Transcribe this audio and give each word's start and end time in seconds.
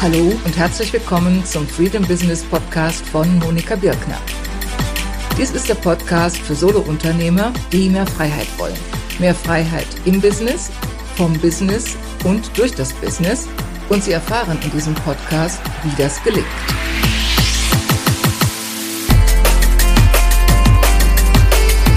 Hallo 0.00 0.32
und 0.44 0.56
herzlich 0.56 0.92
willkommen 0.92 1.44
zum 1.46 1.66
Freedom 1.66 2.06
Business 2.06 2.42
Podcast 2.42 3.06
von 3.06 3.38
Monika 3.38 3.74
Birkner. 3.74 4.18
Dies 5.38 5.50
ist 5.52 5.68
der 5.68 5.76
Podcast 5.76 6.36
für 6.36 6.54
Solounternehmer, 6.54 7.52
die 7.72 7.88
mehr 7.88 8.06
Freiheit 8.06 8.48
wollen. 8.58 8.76
Mehr 9.18 9.34
Freiheit 9.34 9.86
im 10.04 10.20
Business, 10.20 10.70
vom 11.16 11.32
Business 11.38 11.96
und 12.24 12.56
durch 12.58 12.74
das 12.74 12.92
Business. 12.92 13.48
Und 13.88 14.04
Sie 14.04 14.12
erfahren 14.12 14.58
in 14.62 14.70
diesem 14.72 14.94
Podcast, 14.94 15.60
wie 15.84 16.02
das 16.02 16.22
gelingt. 16.22 16.46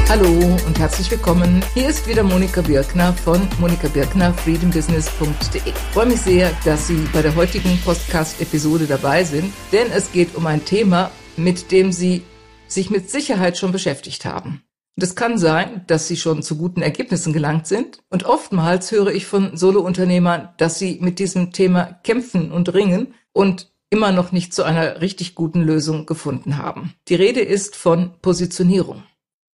Hallo 0.09 0.31
und 0.65 0.79
herzlich 0.79 1.11
willkommen. 1.11 1.61
Hier 1.73 1.89
ist 1.89 2.07
wieder 2.07 2.23
Monika 2.23 2.61
Birkner 2.61 3.11
von 3.11 3.45
Monika 3.59 3.89
Birkner 3.89 4.33
freedombusiness.de. 4.33 5.61
Ich 5.65 5.73
freue 5.93 6.05
mich 6.05 6.21
sehr, 6.21 6.49
dass 6.63 6.87
Sie 6.87 7.05
bei 7.11 7.21
der 7.21 7.35
heutigen 7.35 7.77
Podcast-Episode 7.83 8.85
dabei 8.85 9.25
sind, 9.25 9.51
denn 9.73 9.91
es 9.91 10.13
geht 10.13 10.33
um 10.35 10.47
ein 10.47 10.63
Thema, 10.63 11.11
mit 11.35 11.73
dem 11.73 11.91
Sie 11.91 12.23
sich 12.69 12.89
mit 12.89 13.09
Sicherheit 13.09 13.57
schon 13.57 13.73
beschäftigt 13.73 14.23
haben. 14.23 14.63
Und 14.95 15.03
es 15.03 15.17
kann 15.17 15.37
sein, 15.37 15.83
dass 15.87 16.07
Sie 16.07 16.15
schon 16.15 16.41
zu 16.41 16.55
guten 16.55 16.81
Ergebnissen 16.81 17.33
gelangt 17.33 17.67
sind. 17.67 17.99
Und 18.09 18.23
oftmals 18.23 18.93
höre 18.93 19.13
ich 19.13 19.25
von 19.25 19.57
Solo-Unternehmern, 19.57 20.47
dass 20.55 20.79
sie 20.79 20.99
mit 21.01 21.19
diesem 21.19 21.51
Thema 21.51 21.99
kämpfen 22.03 22.53
und 22.53 22.73
ringen 22.73 23.13
und 23.33 23.73
immer 23.89 24.13
noch 24.13 24.31
nicht 24.31 24.53
zu 24.53 24.63
einer 24.63 25.01
richtig 25.01 25.35
guten 25.35 25.63
Lösung 25.63 26.05
gefunden 26.05 26.57
haben. 26.57 26.93
Die 27.09 27.15
Rede 27.15 27.41
ist 27.41 27.75
von 27.75 28.13
Positionierung 28.21 29.03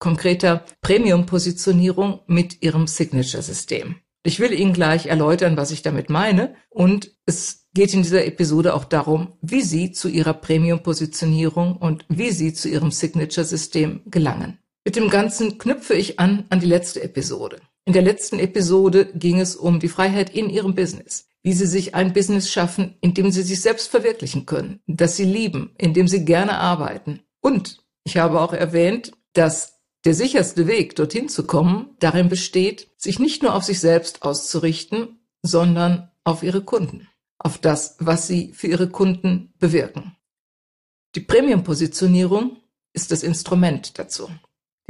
konkreter 0.03 0.65
Premium-Positionierung 0.81 2.19
mit 2.27 2.61
Ihrem 2.61 2.87
Signature-System. 2.87 3.95
Ich 4.23 4.41
will 4.41 4.51
Ihnen 4.51 4.73
gleich 4.73 5.05
erläutern, 5.05 5.55
was 5.55 5.71
ich 5.71 5.81
damit 5.81 6.09
meine 6.09 6.55
und 6.69 7.15
es 7.25 7.69
geht 7.73 7.93
in 7.93 8.03
dieser 8.03 8.25
Episode 8.25 8.73
auch 8.73 8.83
darum, 8.83 9.37
wie 9.41 9.61
Sie 9.61 9.93
zu 9.93 10.09
Ihrer 10.09 10.33
Premium-Positionierung 10.33 11.77
und 11.77 12.03
wie 12.09 12.31
Sie 12.31 12.53
zu 12.53 12.67
Ihrem 12.67 12.91
Signature-System 12.91 14.01
gelangen. 14.07 14.59
Mit 14.83 14.97
dem 14.97 15.09
Ganzen 15.09 15.57
knüpfe 15.57 15.93
ich 15.93 16.19
an 16.19 16.47
an 16.49 16.59
die 16.59 16.67
letzte 16.67 17.01
Episode. 17.01 17.61
In 17.85 17.93
der 17.93 18.01
letzten 18.01 18.39
Episode 18.39 19.05
ging 19.13 19.39
es 19.39 19.55
um 19.55 19.79
die 19.79 19.87
Freiheit 19.87 20.35
in 20.35 20.49
Ihrem 20.49 20.75
Business, 20.75 21.29
wie 21.43 21.53
Sie 21.53 21.65
sich 21.65 21.95
ein 21.95 22.11
Business 22.11 22.51
schaffen, 22.51 22.97
in 22.99 23.13
dem 23.13 23.31
Sie 23.31 23.43
sich 23.43 23.61
selbst 23.61 23.87
verwirklichen 23.87 24.45
können, 24.45 24.81
das 24.85 25.15
Sie 25.15 25.23
lieben, 25.23 25.73
in 25.77 25.93
dem 25.93 26.09
Sie 26.09 26.25
gerne 26.25 26.57
arbeiten. 26.57 27.21
Und 27.39 27.85
ich 28.03 28.17
habe 28.17 28.41
auch 28.41 28.51
erwähnt, 28.51 29.13
dass 29.31 29.73
der 30.05 30.13
sicherste 30.13 30.67
Weg, 30.67 30.95
dorthin 30.95 31.29
zu 31.29 31.45
kommen, 31.45 31.95
darin 31.99 32.29
besteht, 32.29 32.89
sich 32.97 33.19
nicht 33.19 33.41
nur 33.41 33.55
auf 33.55 33.63
sich 33.63 33.79
selbst 33.79 34.23
auszurichten, 34.23 35.19
sondern 35.41 36.11
auf 36.23 36.43
ihre 36.43 36.63
Kunden, 36.63 37.07
auf 37.37 37.57
das, 37.57 37.95
was 37.99 38.27
sie 38.27 38.51
für 38.53 38.67
ihre 38.67 38.89
Kunden 38.89 39.53
bewirken. 39.59 40.15
Die 41.15 41.21
Premium-Positionierung 41.21 42.57
ist 42.93 43.11
das 43.11 43.23
Instrument 43.23 43.97
dazu. 43.97 44.29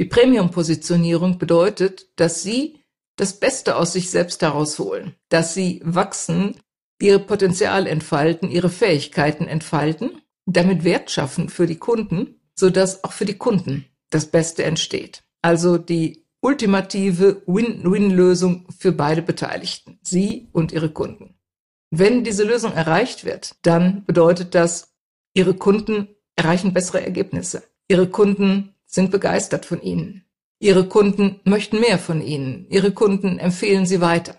Die 0.00 0.04
Premium-Positionierung 0.04 1.38
bedeutet, 1.38 2.08
dass 2.16 2.42
sie 2.42 2.80
das 3.16 3.38
Beste 3.38 3.76
aus 3.76 3.92
sich 3.92 4.10
selbst 4.10 4.42
herausholen, 4.42 5.14
dass 5.28 5.54
sie 5.54 5.80
wachsen, 5.84 6.56
ihre 7.00 7.20
Potenzial 7.20 7.86
entfalten, 7.86 8.50
ihre 8.50 8.70
Fähigkeiten 8.70 9.46
entfalten, 9.46 10.22
damit 10.46 10.82
Wert 10.82 11.10
schaffen 11.10 11.48
für 11.48 11.66
die 11.66 11.78
Kunden, 11.78 12.40
sodass 12.54 13.04
auch 13.04 13.12
für 13.12 13.24
die 13.24 13.38
Kunden 13.38 13.86
das 14.10 14.26
Beste 14.26 14.64
entsteht. 14.64 15.22
Also 15.42 15.78
die 15.78 16.24
ultimative 16.40 17.42
Win-Win-Lösung 17.46 18.66
für 18.78 18.92
beide 18.92 19.22
Beteiligten, 19.22 19.98
Sie 20.02 20.48
und 20.52 20.72
Ihre 20.72 20.90
Kunden. 20.90 21.34
Wenn 21.90 22.24
diese 22.24 22.44
Lösung 22.44 22.72
erreicht 22.72 23.24
wird, 23.24 23.56
dann 23.62 24.04
bedeutet 24.04 24.54
das, 24.54 24.94
Ihre 25.32 25.54
Kunden 25.54 26.08
erreichen 26.36 26.72
bessere 26.72 27.02
Ergebnisse. 27.02 27.62
Ihre 27.88 28.08
Kunden 28.08 28.74
sind 28.86 29.10
begeistert 29.10 29.64
von 29.64 29.80
Ihnen. 29.80 30.24
Ihre 30.58 30.86
Kunden 30.88 31.40
möchten 31.44 31.80
mehr 31.80 31.98
von 31.98 32.20
Ihnen. 32.20 32.66
Ihre 32.68 32.92
Kunden 32.92 33.38
empfehlen 33.38 33.86
Sie 33.86 34.00
weiter. 34.00 34.36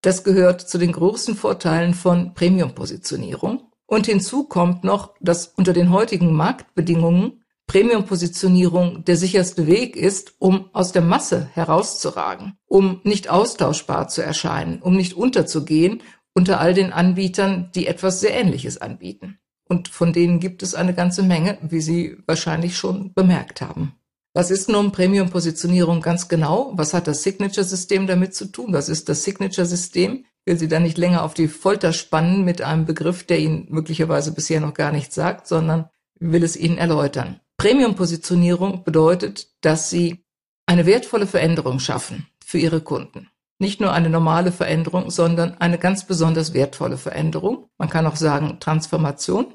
Das 0.00 0.24
gehört 0.24 0.60
zu 0.60 0.78
den 0.78 0.92
großen 0.92 1.34
Vorteilen 1.34 1.94
von 1.94 2.34
Premium-Positionierung. 2.34 3.72
Und 3.86 4.06
hinzu 4.06 4.44
kommt 4.44 4.84
noch, 4.84 5.14
dass 5.20 5.48
unter 5.56 5.72
den 5.72 5.90
heutigen 5.90 6.34
Marktbedingungen 6.34 7.42
Premium-Positionierung 7.68 9.04
der 9.04 9.16
sicherste 9.16 9.68
Weg 9.68 9.94
ist, 9.94 10.34
um 10.38 10.68
aus 10.72 10.90
der 10.90 11.02
Masse 11.02 11.48
herauszuragen, 11.52 12.58
um 12.66 13.00
nicht 13.04 13.30
austauschbar 13.30 14.08
zu 14.08 14.22
erscheinen, 14.22 14.82
um 14.82 14.96
nicht 14.96 15.14
unterzugehen 15.14 16.02
unter 16.34 16.60
all 16.60 16.74
den 16.74 16.92
Anbietern, 16.92 17.70
die 17.74 17.86
etwas 17.86 18.20
sehr 18.20 18.34
Ähnliches 18.34 18.78
anbieten. 18.78 19.38
Und 19.68 19.88
von 19.88 20.12
denen 20.12 20.40
gibt 20.40 20.62
es 20.64 20.74
eine 20.74 20.94
ganze 20.94 21.22
Menge, 21.22 21.58
wie 21.62 21.80
Sie 21.80 22.16
wahrscheinlich 22.26 22.76
schon 22.76 23.12
bemerkt 23.14 23.60
haben. 23.60 23.92
Was 24.34 24.50
ist 24.50 24.68
nun 24.68 24.90
Premium-Positionierung 24.90 26.00
ganz 26.00 26.28
genau? 26.28 26.72
Was 26.74 26.94
hat 26.94 27.06
das 27.06 27.22
Signature-System 27.22 28.08
damit 28.08 28.34
zu 28.34 28.46
tun? 28.46 28.72
Was 28.72 28.88
ist 28.88 29.08
das 29.08 29.22
Signature-System? 29.24 30.24
will 30.48 30.58
Sie 30.58 30.68
da 30.68 30.80
nicht 30.80 30.96
länger 30.96 31.22
auf 31.24 31.34
die 31.34 31.46
Folter 31.46 31.92
spannen 31.92 32.42
mit 32.42 32.62
einem 32.62 32.86
Begriff, 32.86 33.22
der 33.22 33.38
Ihnen 33.38 33.66
möglicherweise 33.68 34.32
bisher 34.32 34.60
noch 34.60 34.72
gar 34.72 34.92
nichts 34.92 35.14
sagt, 35.14 35.46
sondern 35.46 35.90
will 36.18 36.42
es 36.42 36.56
Ihnen 36.56 36.78
erläutern. 36.78 37.40
Premium-Positionierung 37.58 38.84
bedeutet, 38.84 39.48
dass 39.60 39.90
Sie 39.90 40.24
eine 40.66 40.86
wertvolle 40.86 41.26
Veränderung 41.26 41.80
schaffen 41.80 42.28
für 42.44 42.58
Ihre 42.58 42.80
Kunden. 42.80 43.28
Nicht 43.58 43.80
nur 43.80 43.92
eine 43.92 44.08
normale 44.08 44.52
Veränderung, 44.52 45.10
sondern 45.10 45.54
eine 45.54 45.78
ganz 45.78 46.06
besonders 46.06 46.54
wertvolle 46.54 46.96
Veränderung. 46.96 47.68
Man 47.76 47.90
kann 47.90 48.06
auch 48.06 48.14
sagen 48.14 48.58
Transformation. 48.60 49.54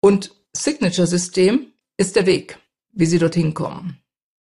Und 0.00 0.34
Signature-System 0.52 1.72
ist 1.96 2.16
der 2.16 2.26
Weg, 2.26 2.58
wie 2.92 3.06
Sie 3.06 3.18
dorthin 3.18 3.54
kommen. 3.54 3.98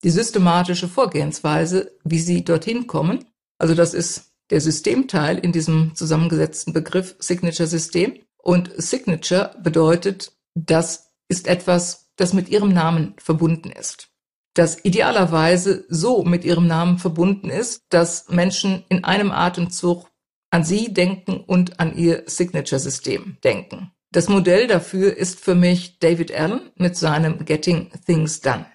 Die 0.05 0.11
systematische 0.11 0.87
Vorgehensweise, 0.87 1.93
wie 2.05 2.21
Sie 2.21 2.45
dorthin 2.45 2.87
kommen, 2.87 3.25
also 3.59 3.75
das 3.75 3.95
ist 3.95 4.33
der 4.51 4.61
Systemteil 4.61 5.39
in 5.39 5.53
diesem 5.53 5.95
zusammengesetzten 5.95 6.75
Begriff 6.75 7.17
Signature-System. 7.19 8.21
Und 8.37 8.71
Signature 8.77 9.57
bedeutet, 9.63 10.33
das 10.55 11.11
ist 11.29 11.49
etwas, 11.49 12.08
das 12.19 12.35
mit 12.35 12.51
ihrem 12.51 12.69
Namen 12.69 13.15
verbunden 13.17 13.71
ist. 13.71 14.11
Das 14.55 14.85
idealerweise 14.85 15.87
so 15.89 16.25
mit 16.25 16.45
ihrem 16.45 16.67
Namen 16.67 16.99
verbunden 16.99 17.49
ist, 17.49 17.85
dass 17.89 18.29
Menschen 18.29 18.85
in 18.89 19.05
einem 19.05 19.31
Atemzug 19.31 20.11
an 20.51 20.65
sie 20.65 20.93
denken 20.93 21.41
und 21.41 21.81
an 21.81 21.97
ihr 21.97 22.25
Signature-System 22.27 23.39
denken. 23.45 23.93
Das 24.11 24.29
Modell 24.29 24.67
dafür 24.67 25.17
ist 25.17 25.41
für 25.41 25.55
mich 25.55 25.99
David 26.01 26.33
Allen 26.33 26.73
mit 26.77 26.97
seinem 26.97 27.45
Getting 27.45 27.91
Things 28.07 28.41
Done. 28.41 28.67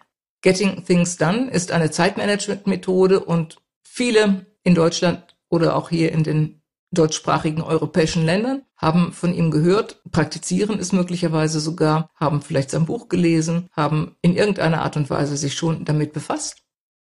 Getting 0.41 0.85
Things 0.85 1.17
Done 1.17 1.49
ist 1.51 1.71
eine 1.71 1.91
Zeitmanagement-Methode 1.91 3.19
und 3.19 3.57
viele 3.83 4.45
in 4.63 4.75
Deutschland 4.75 5.35
oder 5.49 5.75
auch 5.75 5.89
hier 5.89 6.11
in 6.11 6.23
den 6.23 6.62
deutschsprachigen 6.93 7.61
europäischen 7.61 8.25
Ländern, 8.25 8.63
haben 8.77 9.11
von 9.13 9.33
ihm 9.33 9.51
gehört, 9.51 10.01
praktizieren 10.11 10.79
es 10.79 10.91
möglicherweise 10.91 11.59
sogar, 11.59 12.09
haben 12.15 12.41
vielleicht 12.41 12.71
sein 12.71 12.85
Buch 12.85 13.09
gelesen, 13.09 13.69
haben 13.71 14.15
in 14.21 14.35
irgendeiner 14.35 14.81
Art 14.81 14.97
und 14.97 15.09
Weise 15.09 15.37
sich 15.37 15.55
schon 15.55 15.85
damit 15.85 16.13
befasst. 16.13 16.57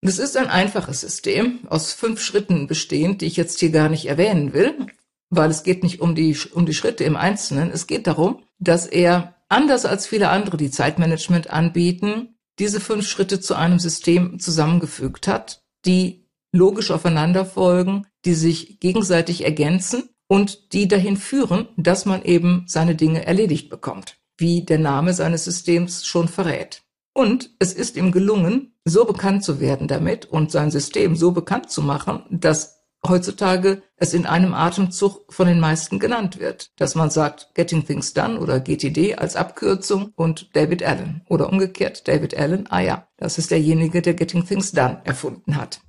Es 0.01 0.19
ist 0.19 0.37
ein 0.37 0.49
einfaches 0.49 1.01
System, 1.01 1.61
aus 1.69 1.93
fünf 1.93 2.21
Schritten 2.21 2.67
bestehend, 2.67 3.21
die 3.21 3.27
ich 3.27 3.37
jetzt 3.37 3.59
hier 3.59 3.71
gar 3.71 3.89
nicht 3.89 4.07
erwähnen 4.07 4.53
will, 4.53 4.87
weil 5.31 5.51
es 5.51 5.63
geht 5.63 5.83
nicht 5.83 6.01
um 6.01 6.15
die, 6.15 6.37
um 6.53 6.67
die 6.67 6.75
Schritte 6.75 7.05
im 7.05 7.17
Einzelnen. 7.17 7.71
Es 7.71 7.87
geht 7.87 8.07
darum, 8.07 8.43
dass 8.59 8.87
er, 8.87 9.35
anders 9.49 9.87
als 9.87 10.07
viele 10.07 10.29
andere, 10.29 10.57
die 10.57 10.71
Zeitmanagement 10.71 11.51
anbieten, 11.51 12.39
diese 12.59 12.81
fünf 12.81 13.07
Schritte 13.07 13.41
zu 13.41 13.55
einem 13.55 13.79
System 13.79 14.39
zusammengefügt 14.39 15.27
hat, 15.27 15.63
die 15.85 16.28
logisch 16.53 16.91
aufeinander 16.91 17.45
folgen, 17.45 18.07
die 18.25 18.35
sich 18.35 18.81
gegenseitig 18.81 19.45
ergänzen 19.45 20.09
und 20.29 20.73
die 20.73 20.89
dahin 20.89 21.17
führen, 21.17 21.69
dass 21.77 22.05
man 22.05 22.23
eben 22.23 22.65
seine 22.67 22.95
Dinge 22.95 23.27
erledigt 23.27 23.71
bekommt, 23.71 24.17
wie 24.37 24.63
der 24.63 24.79
Name 24.79 25.15
seines 25.15 25.45
Systems 25.45 26.07
schon 26.07 26.29
verrät. 26.29 26.83
Und 27.15 27.51
es 27.59 27.73
ist 27.73 27.97
ihm 27.97 28.13
gelungen, 28.13 28.75
so 28.85 29.05
bekannt 29.05 29.43
zu 29.43 29.61
werden 29.61 29.89
damit 29.89 30.27
und 30.27 30.53
sein 30.53 30.71
System 30.71 31.17
so 31.17 31.33
bekannt 31.33 31.71
zu 31.71 31.83
machen, 31.83 32.25
dass 32.31 32.79
heutzutage 33.07 33.83
es 33.97 34.15
in 34.15 34.27
einem 34.27 34.55
Atemzug 34.55 35.33
von 35.33 35.47
den 35.47 35.61
meisten 35.61 35.99
genannt 35.99 36.39
wird, 36.39 36.71
dass 36.77 36.95
man 36.95 37.11
sagt 37.11 37.55
Getting 37.55 37.85
Things 37.85 38.13
Done 38.13 38.39
oder 38.39 38.61
GTD 38.61 39.17
als 39.17 39.37
Abkürzung 39.37 40.13
und 40.17 40.55
David 40.55 40.83
Allen 40.83 41.23
oder 41.29 41.49
umgekehrt 41.49 42.07
David 42.09 42.37
Allen, 42.37 42.67
ah 42.71 42.81
ja, 42.81 43.09
das 43.17 43.39
ist 43.39 43.51
derjenige, 43.51 44.03
der 44.03 44.15
Getting 44.15 44.45
Things 44.45 44.73
Done 44.73 45.01
erfunden 45.05 45.57
hat. 45.57 45.81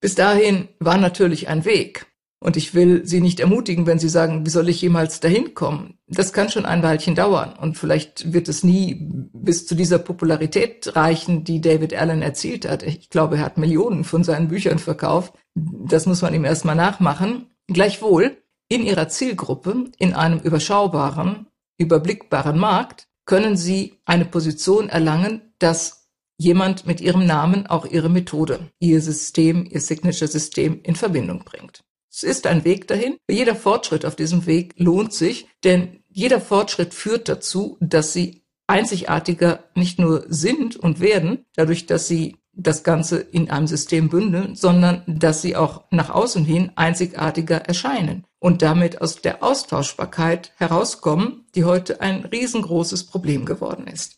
Bis 0.00 0.14
dahin 0.14 0.68
war 0.78 0.96
natürlich 0.96 1.48
ein 1.48 1.64
Weg. 1.64 2.06
Und 2.42 2.56
ich 2.56 2.74
will 2.74 3.04
Sie 3.04 3.20
nicht 3.20 3.38
ermutigen, 3.38 3.86
wenn 3.86 3.98
Sie 3.98 4.08
sagen, 4.08 4.46
wie 4.46 4.50
soll 4.50 4.70
ich 4.70 4.80
jemals 4.80 5.20
dahin 5.20 5.52
kommen? 5.52 5.98
Das 6.06 6.32
kann 6.32 6.48
schon 6.48 6.64
ein 6.64 6.82
Weilchen 6.82 7.14
dauern 7.14 7.52
und 7.60 7.76
vielleicht 7.76 8.32
wird 8.32 8.48
es 8.48 8.64
nie 8.64 8.96
bis 9.34 9.66
zu 9.66 9.74
dieser 9.74 9.98
Popularität 9.98 10.96
reichen, 10.96 11.44
die 11.44 11.60
David 11.60 11.92
Allen 11.92 12.22
erzielt 12.22 12.66
hat. 12.66 12.82
Ich 12.82 13.10
glaube, 13.10 13.36
er 13.36 13.44
hat 13.44 13.58
Millionen 13.58 14.04
von 14.04 14.24
seinen 14.24 14.48
Büchern 14.48 14.78
verkauft. 14.78 15.34
Das 15.54 16.06
muss 16.06 16.22
man 16.22 16.32
ihm 16.32 16.46
erstmal 16.46 16.76
nachmachen. 16.76 17.50
Gleichwohl 17.66 18.38
in 18.68 18.84
Ihrer 18.86 19.08
Zielgruppe, 19.08 19.90
in 19.98 20.14
einem 20.14 20.40
überschaubaren, 20.40 21.46
überblickbaren 21.76 22.58
Markt 22.58 23.06
können 23.26 23.58
Sie 23.58 24.00
eine 24.06 24.24
Position 24.24 24.88
erlangen, 24.88 25.52
dass 25.58 25.99
jemand 26.40 26.86
mit 26.86 27.02
Ihrem 27.02 27.26
Namen 27.26 27.66
auch 27.66 27.84
Ihre 27.84 28.08
Methode, 28.08 28.70
Ihr 28.78 29.02
System, 29.02 29.68
Ihr 29.70 29.80
Signature-System 29.80 30.80
in 30.82 30.96
Verbindung 30.96 31.44
bringt. 31.44 31.82
Es 32.10 32.22
ist 32.22 32.46
ein 32.46 32.64
Weg 32.64 32.88
dahin. 32.88 33.18
Jeder 33.28 33.54
Fortschritt 33.54 34.06
auf 34.06 34.16
diesem 34.16 34.46
Weg 34.46 34.74
lohnt 34.76 35.12
sich, 35.12 35.48
denn 35.64 36.02
jeder 36.08 36.40
Fortschritt 36.40 36.94
führt 36.94 37.28
dazu, 37.28 37.76
dass 37.80 38.14
Sie 38.14 38.42
einzigartiger 38.66 39.64
nicht 39.74 39.98
nur 39.98 40.24
sind 40.28 40.76
und 40.76 41.00
werden, 41.00 41.44
dadurch, 41.56 41.84
dass 41.86 42.08
Sie 42.08 42.36
das 42.52 42.82
Ganze 42.82 43.18
in 43.18 43.50
einem 43.50 43.66
System 43.66 44.08
bündeln, 44.08 44.54
sondern 44.54 45.02
dass 45.06 45.40
sie 45.40 45.54
auch 45.54 45.84
nach 45.90 46.10
außen 46.10 46.44
hin 46.44 46.72
einzigartiger 46.74 47.56
erscheinen 47.58 48.24
und 48.40 48.60
damit 48.62 49.00
aus 49.00 49.22
der 49.22 49.42
Austauschbarkeit 49.42 50.52
herauskommen, 50.56 51.46
die 51.54 51.64
heute 51.64 52.00
ein 52.00 52.24
riesengroßes 52.24 53.06
Problem 53.06 53.44
geworden 53.44 53.86
ist. 53.86 54.16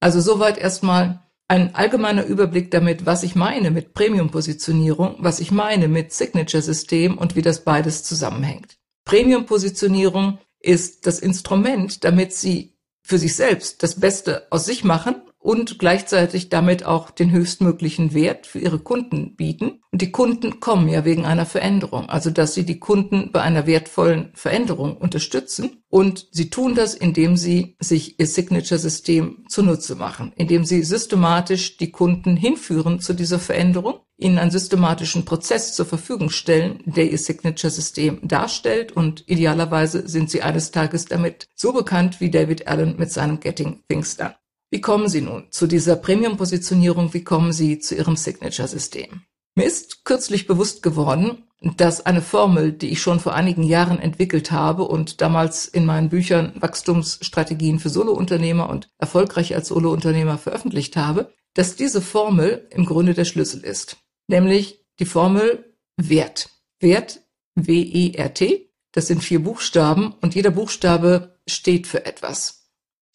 Also 0.00 0.20
soweit 0.20 0.58
erstmal 0.58 1.29
ein 1.50 1.74
allgemeiner 1.74 2.24
Überblick 2.24 2.70
damit, 2.70 3.06
was 3.06 3.24
ich 3.24 3.34
meine 3.34 3.72
mit 3.72 3.92
Premium-Positionierung, 3.92 5.16
was 5.18 5.40
ich 5.40 5.50
meine 5.50 5.88
mit 5.88 6.12
Signature-System 6.12 7.18
und 7.18 7.34
wie 7.34 7.42
das 7.42 7.64
beides 7.64 8.04
zusammenhängt. 8.04 8.78
Premium-Positionierung 9.04 10.38
ist 10.60 11.08
das 11.08 11.18
Instrument, 11.18 12.04
damit 12.04 12.32
Sie 12.32 12.76
für 13.02 13.18
sich 13.18 13.34
selbst 13.34 13.82
das 13.82 13.98
Beste 13.98 14.46
aus 14.50 14.64
sich 14.64 14.84
machen 14.84 15.16
und 15.40 15.78
gleichzeitig 15.78 16.50
damit 16.50 16.84
auch 16.84 17.10
den 17.10 17.30
höchstmöglichen 17.30 18.12
Wert 18.12 18.46
für 18.46 18.58
ihre 18.58 18.78
Kunden 18.78 19.36
bieten. 19.36 19.80
Und 19.90 20.02
die 20.02 20.12
Kunden 20.12 20.60
kommen 20.60 20.88
ja 20.88 21.06
wegen 21.06 21.24
einer 21.24 21.46
Veränderung, 21.46 22.10
also 22.10 22.30
dass 22.30 22.54
sie 22.54 22.64
die 22.64 22.78
Kunden 22.78 23.32
bei 23.32 23.40
einer 23.40 23.66
wertvollen 23.66 24.30
Veränderung 24.34 24.98
unterstützen. 24.98 25.82
Und 25.88 26.28
sie 26.30 26.50
tun 26.50 26.74
das, 26.74 26.94
indem 26.94 27.38
sie 27.38 27.76
sich 27.80 28.20
ihr 28.20 28.26
Signature-System 28.26 29.46
zunutze 29.48 29.96
machen, 29.96 30.32
indem 30.36 30.64
sie 30.64 30.82
systematisch 30.82 31.78
die 31.78 31.90
Kunden 31.90 32.36
hinführen 32.36 33.00
zu 33.00 33.14
dieser 33.14 33.38
Veränderung, 33.38 34.00
ihnen 34.18 34.38
einen 34.38 34.50
systematischen 34.50 35.24
Prozess 35.24 35.74
zur 35.74 35.86
Verfügung 35.86 36.28
stellen, 36.28 36.82
der 36.84 37.10
ihr 37.10 37.18
Signature-System 37.18 38.20
darstellt. 38.28 38.92
Und 38.92 39.24
idealerweise 39.26 40.06
sind 40.06 40.30
sie 40.30 40.42
eines 40.42 40.70
Tages 40.70 41.06
damit 41.06 41.48
so 41.54 41.72
bekannt 41.72 42.20
wie 42.20 42.30
David 42.30 42.68
Allen 42.68 42.96
mit 42.98 43.10
seinem 43.10 43.40
Getting 43.40 43.82
Things 43.88 44.18
Done. 44.18 44.34
Wie 44.70 44.80
kommen 44.80 45.08
Sie 45.08 45.20
nun 45.20 45.48
zu 45.50 45.66
dieser 45.66 45.96
Premium-Positionierung? 45.96 47.12
Wie 47.12 47.24
kommen 47.24 47.52
Sie 47.52 47.80
zu 47.80 47.96
Ihrem 47.96 48.14
Signature-System? 48.14 49.22
Mir 49.56 49.64
ist 49.64 50.04
kürzlich 50.04 50.46
bewusst 50.46 50.82
geworden, 50.82 51.44
dass 51.60 52.06
eine 52.06 52.22
Formel, 52.22 52.72
die 52.72 52.90
ich 52.90 53.02
schon 53.02 53.18
vor 53.18 53.34
einigen 53.34 53.64
Jahren 53.64 53.98
entwickelt 53.98 54.52
habe 54.52 54.84
und 54.84 55.20
damals 55.20 55.66
in 55.66 55.84
meinen 55.84 56.08
Büchern 56.08 56.52
Wachstumsstrategien 56.54 57.80
für 57.80 57.90
Solounternehmer 57.90 58.70
und 58.70 58.88
erfolgreich 58.98 59.54
als 59.56 59.68
Solounternehmer 59.68 60.38
veröffentlicht 60.38 60.96
habe, 60.96 61.34
dass 61.54 61.74
diese 61.74 62.00
Formel 62.00 62.68
im 62.70 62.86
Grunde 62.86 63.14
der 63.14 63.24
Schlüssel 63.24 63.64
ist. 63.64 63.96
Nämlich 64.28 64.86
die 65.00 65.04
Formel 65.04 65.74
Wert. 65.96 66.48
Wert, 66.78 67.20
W-E-R-T. 67.56 68.70
Das 68.92 69.08
sind 69.08 69.22
vier 69.22 69.42
Buchstaben 69.42 70.14
und 70.20 70.34
jeder 70.34 70.50
Buchstabe 70.50 71.38
steht 71.46 71.86
für 71.86 72.06
etwas. 72.06 72.59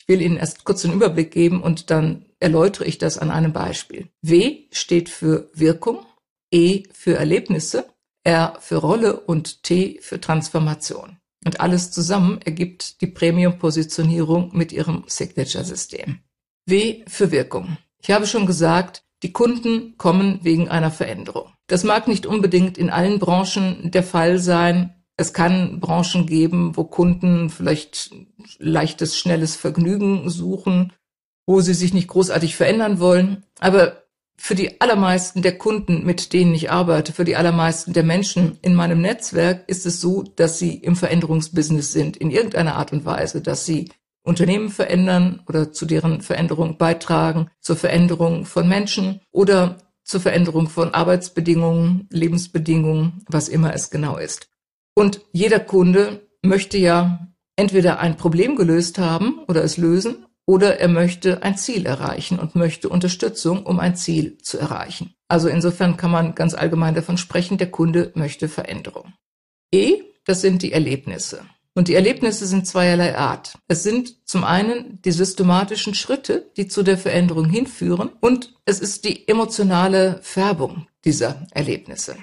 Ich 0.08 0.14
will 0.14 0.22
Ihnen 0.22 0.38
erst 0.38 0.66
kurz 0.66 0.86
einen 0.86 0.94
Überblick 0.94 1.32
geben 1.32 1.64
und 1.64 1.90
dann 1.90 2.26
erläutere 2.40 2.86
ich 2.86 3.00
das 3.00 3.18
an 3.18 3.32
einem 3.32 3.54
Beispiel. 3.54 4.10
W 4.22 4.68
steht 4.72 5.10
für 5.10 5.50
Wirkung, 5.54 6.06
E 6.52 6.84
für 6.94 7.16
Erlebnisse, 7.16 7.88
R 8.24 8.58
für 8.60 8.78
Rolle 8.78 9.20
und 9.20 9.64
T 9.64 10.00
für 10.02 10.22
Transformation. 10.22 11.18
Und 11.44 11.60
alles 11.60 11.92
zusammen 11.92 12.40
ergibt 12.44 13.02
die 13.02 13.08
Premium-Positionierung 13.08 14.52
mit 14.54 14.72
Ihrem 14.72 15.06
Signature-System. 15.08 16.20
W 16.68 17.04
für 17.08 17.32
Wirkung. 17.32 17.78
Ich 18.00 18.12
habe 18.12 18.28
schon 18.28 18.46
gesagt, 18.46 19.04
die 19.24 19.32
Kunden 19.32 19.98
kommen 19.98 20.40
wegen 20.44 20.70
einer 20.70 20.92
Veränderung. 20.92 21.52
Das 21.68 21.84
mag 21.84 22.08
nicht 22.08 22.28
unbedingt 22.28 22.78
in 22.78 22.92
allen 22.92 23.18
Branchen 23.18 23.90
der 23.90 24.04
Fall 24.04 24.38
sein. 24.38 24.94
Es 25.18 25.34
kann 25.34 25.80
Branchen 25.80 26.26
geben, 26.26 26.76
wo 26.76 26.84
Kunden 26.84 27.50
vielleicht 27.50 28.12
leichtes, 28.58 29.18
schnelles 29.18 29.56
Vergnügen 29.56 30.30
suchen, 30.30 30.92
wo 31.46 31.62
sie 31.62 31.74
sich 31.74 31.94
nicht 31.94 32.10
großartig 32.10 32.56
verändern 32.56 33.00
wollen. 33.00 33.44
Aber 33.60 34.04
für 34.38 34.56
die 34.56 34.82
allermeisten 34.82 35.42
der 35.42 35.58
Kunden, 35.58 36.06
mit 36.06 36.34
denen 36.34 36.54
ich 36.54 36.70
arbeite, 36.70 37.14
für 37.14 37.24
die 37.24 37.38
allermeisten 37.38 37.94
der 37.94 38.04
Menschen 38.04 38.58
in 38.62 38.76
meinem 38.76 39.00
Netzwerk 39.00 39.64
ist 39.68 39.86
es 39.86 40.02
so, 40.02 40.24
dass 40.24 40.60
sie 40.60 40.76
im 40.76 40.96
Veränderungsbusiness 40.98 41.94
sind, 41.94 42.18
in 42.18 42.32
irgendeiner 42.32 42.76
Art 42.76 42.92
und 42.92 43.06
Weise, 43.06 43.42
dass 43.42 43.66
sie 43.66 43.90
Unternehmen 44.24 44.70
verändern 44.70 45.42
oder 45.48 45.72
zu 45.72 45.86
deren 45.86 46.22
Veränderung 46.22 46.78
beitragen, 46.78 47.50
zur 47.62 47.78
Veränderung 47.78 48.46
von 48.46 48.68
Menschen 48.68 49.22
oder 49.32 49.78
zur 50.04 50.20
Veränderung 50.20 50.68
von 50.68 50.94
Arbeitsbedingungen, 50.94 52.08
Lebensbedingungen, 52.12 53.24
was 53.28 53.48
immer 53.48 53.74
es 53.74 53.90
genau 53.90 54.18
ist. 54.18 54.50
Und 54.96 55.22
jeder 55.32 55.60
Kunde 55.60 56.28
möchte 56.42 56.78
ja 56.78 57.28
entweder 57.56 58.00
ein 58.00 58.18
Problem 58.18 58.56
gelöst 58.56 58.98
haben 58.98 59.40
oder 59.48 59.64
es 59.64 59.78
lösen, 59.78 60.26
oder 60.48 60.80
er 60.80 60.88
möchte 60.88 61.42
ein 61.42 61.58
Ziel 61.58 61.86
erreichen 61.86 62.38
und 62.40 62.56
möchte 62.56 62.90
Unterstützung, 62.90 63.66
um 63.66 63.80
ein 63.80 63.96
Ziel 63.96 64.38
zu 64.38 64.60
erreichen. 64.60 65.16
Also 65.28 65.48
insofern 65.48 65.98
kann 65.98 66.12
man 66.12 66.36
ganz 66.36 66.54
allgemein 66.54 66.94
davon 66.94 67.18
sprechen, 67.18 67.58
der 67.58 67.72
Kunde 67.72 68.12
möchte 68.14 68.48
Veränderung. 68.48 69.14
E, 69.74 70.02
das 70.24 70.42
sind 70.42 70.62
die 70.62 70.72
Erlebnisse. 70.72 71.42
Und 71.74 71.88
die 71.88 71.96
Erlebnisse 71.96 72.46
sind 72.46 72.68
zweierlei 72.68 73.18
Art. 73.18 73.58
Es 73.68 73.84
sind 73.84 74.28
zum 74.28 74.44
einen 74.44 75.02
die 75.02 75.12
systematischen 75.12 75.94
Schritte, 75.94 76.50
die 76.56 76.68
zu 76.68 76.84
der 76.84 76.98
Veränderung 76.98 77.50
hinführen, 77.50 78.12
und 78.22 78.54
es 78.66 78.80
ist 78.80 79.04
die 79.04 79.28
emotionale 79.28 80.20
Färbung 80.22 80.88
dieser 81.04 81.48
Erlebnisse. 81.52 82.18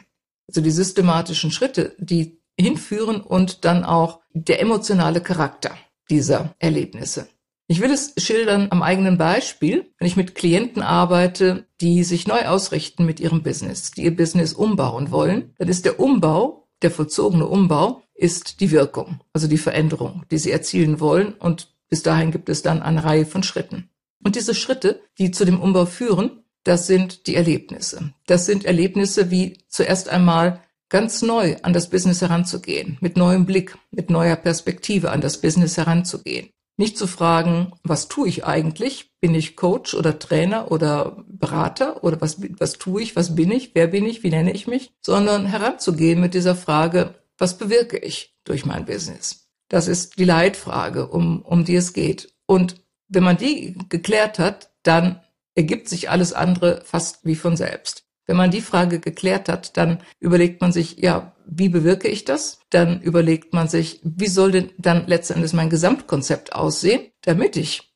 Also 0.48 0.60
die 0.60 0.70
systematischen 0.70 1.50
Schritte, 1.50 1.94
die 1.98 2.41
hinführen 2.58 3.20
und 3.20 3.64
dann 3.64 3.84
auch 3.84 4.20
der 4.32 4.60
emotionale 4.60 5.20
Charakter 5.20 5.72
dieser 6.10 6.54
Erlebnisse. 6.58 7.28
Ich 7.68 7.80
will 7.80 7.90
es 7.90 8.12
schildern 8.18 8.68
am 8.70 8.82
eigenen 8.82 9.16
Beispiel, 9.16 9.92
wenn 9.98 10.06
ich 10.06 10.16
mit 10.16 10.34
Klienten 10.34 10.82
arbeite, 10.82 11.66
die 11.80 12.04
sich 12.04 12.26
neu 12.26 12.46
ausrichten 12.46 13.06
mit 13.06 13.20
ihrem 13.20 13.42
Business, 13.42 13.92
die 13.92 14.04
ihr 14.04 14.14
Business 14.14 14.52
umbauen 14.52 15.10
wollen, 15.10 15.54
dann 15.58 15.68
ist 15.68 15.84
der 15.84 15.98
Umbau, 15.98 16.68
der 16.82 16.90
vollzogene 16.90 17.46
Umbau, 17.46 18.02
ist 18.14 18.60
die 18.60 18.70
Wirkung, 18.70 19.20
also 19.32 19.48
die 19.48 19.58
Veränderung, 19.58 20.24
die 20.30 20.38
sie 20.38 20.50
erzielen 20.50 21.00
wollen 21.00 21.32
und 21.34 21.72
bis 21.88 22.02
dahin 22.02 22.30
gibt 22.30 22.48
es 22.48 22.62
dann 22.62 22.82
eine 22.82 23.04
Reihe 23.04 23.26
von 23.26 23.42
Schritten. 23.42 23.90
Und 24.22 24.36
diese 24.36 24.54
Schritte, 24.54 25.00
die 25.18 25.30
zu 25.30 25.44
dem 25.44 25.60
Umbau 25.60 25.86
führen, 25.86 26.44
das 26.64 26.86
sind 26.86 27.26
die 27.26 27.34
Erlebnisse. 27.34 28.12
Das 28.26 28.46
sind 28.46 28.64
Erlebnisse 28.64 29.30
wie 29.30 29.58
zuerst 29.68 30.08
einmal 30.08 30.62
ganz 30.92 31.22
neu 31.22 31.56
an 31.62 31.72
das 31.72 31.88
Business 31.88 32.20
heranzugehen, 32.20 32.98
mit 33.00 33.16
neuem 33.16 33.46
Blick, 33.46 33.78
mit 33.90 34.10
neuer 34.10 34.36
Perspektive 34.36 35.10
an 35.10 35.22
das 35.22 35.40
Business 35.40 35.78
heranzugehen. 35.78 36.50
Nicht 36.76 36.98
zu 36.98 37.06
fragen, 37.06 37.72
was 37.82 38.08
tue 38.08 38.28
ich 38.28 38.44
eigentlich? 38.44 39.10
Bin 39.18 39.34
ich 39.34 39.56
Coach 39.56 39.94
oder 39.94 40.18
Trainer 40.18 40.70
oder 40.70 41.24
Berater 41.26 42.04
oder 42.04 42.20
was, 42.20 42.42
was 42.58 42.74
tue 42.74 43.02
ich? 43.02 43.16
Was 43.16 43.34
bin 43.34 43.50
ich? 43.50 43.74
Wer 43.74 43.86
bin 43.86 44.04
ich? 44.04 44.22
Wie 44.22 44.28
nenne 44.28 44.52
ich 44.52 44.66
mich? 44.66 44.92
Sondern 45.00 45.46
heranzugehen 45.46 46.20
mit 46.20 46.34
dieser 46.34 46.54
Frage, 46.54 47.14
was 47.38 47.56
bewirke 47.56 47.96
ich 47.96 48.36
durch 48.44 48.66
mein 48.66 48.84
Business? 48.84 49.48
Das 49.68 49.88
ist 49.88 50.18
die 50.18 50.24
Leitfrage, 50.24 51.06
um, 51.06 51.40
um 51.40 51.64
die 51.64 51.76
es 51.76 51.94
geht. 51.94 52.34
Und 52.44 52.76
wenn 53.08 53.22
man 53.22 53.38
die 53.38 53.78
geklärt 53.88 54.38
hat, 54.38 54.70
dann 54.82 55.22
ergibt 55.54 55.88
sich 55.88 56.10
alles 56.10 56.34
andere 56.34 56.82
fast 56.84 57.24
wie 57.24 57.36
von 57.36 57.56
selbst. 57.56 58.01
Wenn 58.26 58.36
man 58.36 58.50
die 58.50 58.60
Frage 58.60 59.00
geklärt 59.00 59.48
hat, 59.48 59.76
dann 59.76 59.98
überlegt 60.20 60.60
man 60.60 60.72
sich, 60.72 60.98
ja, 60.98 61.34
wie 61.46 61.68
bewirke 61.68 62.08
ich 62.08 62.24
das? 62.24 62.60
Dann 62.70 63.00
überlegt 63.02 63.52
man 63.52 63.68
sich, 63.68 64.00
wie 64.04 64.28
soll 64.28 64.52
denn 64.52 64.70
dann 64.78 65.06
letztendlich 65.06 65.52
mein 65.52 65.70
Gesamtkonzept 65.70 66.54
aussehen, 66.54 67.10
damit 67.22 67.56
ich 67.56 67.92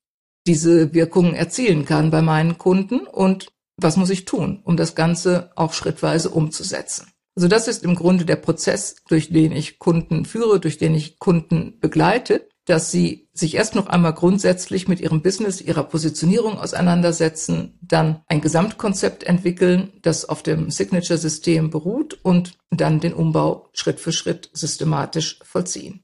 diese 0.47 0.95
Wirkungen 0.95 1.35
erzielen 1.35 1.85
kann 1.85 2.11
bei 2.11 2.23
meinen 2.23 2.59
Kunden 2.59 3.07
und 3.07 3.49
was 3.77 3.97
muss 3.97 4.11
ich 4.11 4.25
tun, 4.25 4.61
um 4.65 4.77
das 4.77 4.95
Ganze 4.95 5.53
auch 5.55 5.73
schrittweise 5.73 6.31
umzusetzen. 6.31 7.13
Also 7.37 7.49
das 7.49 7.69
ist 7.69 7.85
im 7.85 7.95
Grunde 7.95 8.25
der 8.25 8.37
Prozess, 8.37 8.97
durch 9.09 9.29
den 9.29 9.53
ich 9.53 9.79
Kunden 9.79 10.25
führe, 10.25 10.59
durch 10.59 10.79
den 10.79 10.95
ich 10.95 11.19
Kunden 11.19 11.79
begleite 11.81 12.49
dass 12.67 12.91
sie 12.91 13.29
sich 13.33 13.55
erst 13.55 13.77
noch 13.77 13.87
einmal 13.87 14.13
grundsätzlich 14.13 14.89
mit 14.89 15.01
ihrem 15.01 15.23
Business, 15.23 15.61
ihrer 15.61 15.85
Positionierung 15.85 16.59
auseinandersetzen, 16.59 17.79
dann 17.81 18.23
ein 18.27 18.41
Gesamtkonzept 18.41 19.25
entwickeln, 19.25 19.93
das 20.03 20.29
auf 20.29 20.43
dem 20.43 20.71
Signature-System 20.71 21.71
beruht 21.71 22.19
und 22.23 22.59
dann 22.71 23.01
den 23.01 23.15
Umbau 23.15 23.71
Schritt 23.73 24.01
für 24.01 24.13
Schritt 24.13 24.51
systematisch 24.53 25.39
vollziehen. 25.45 26.03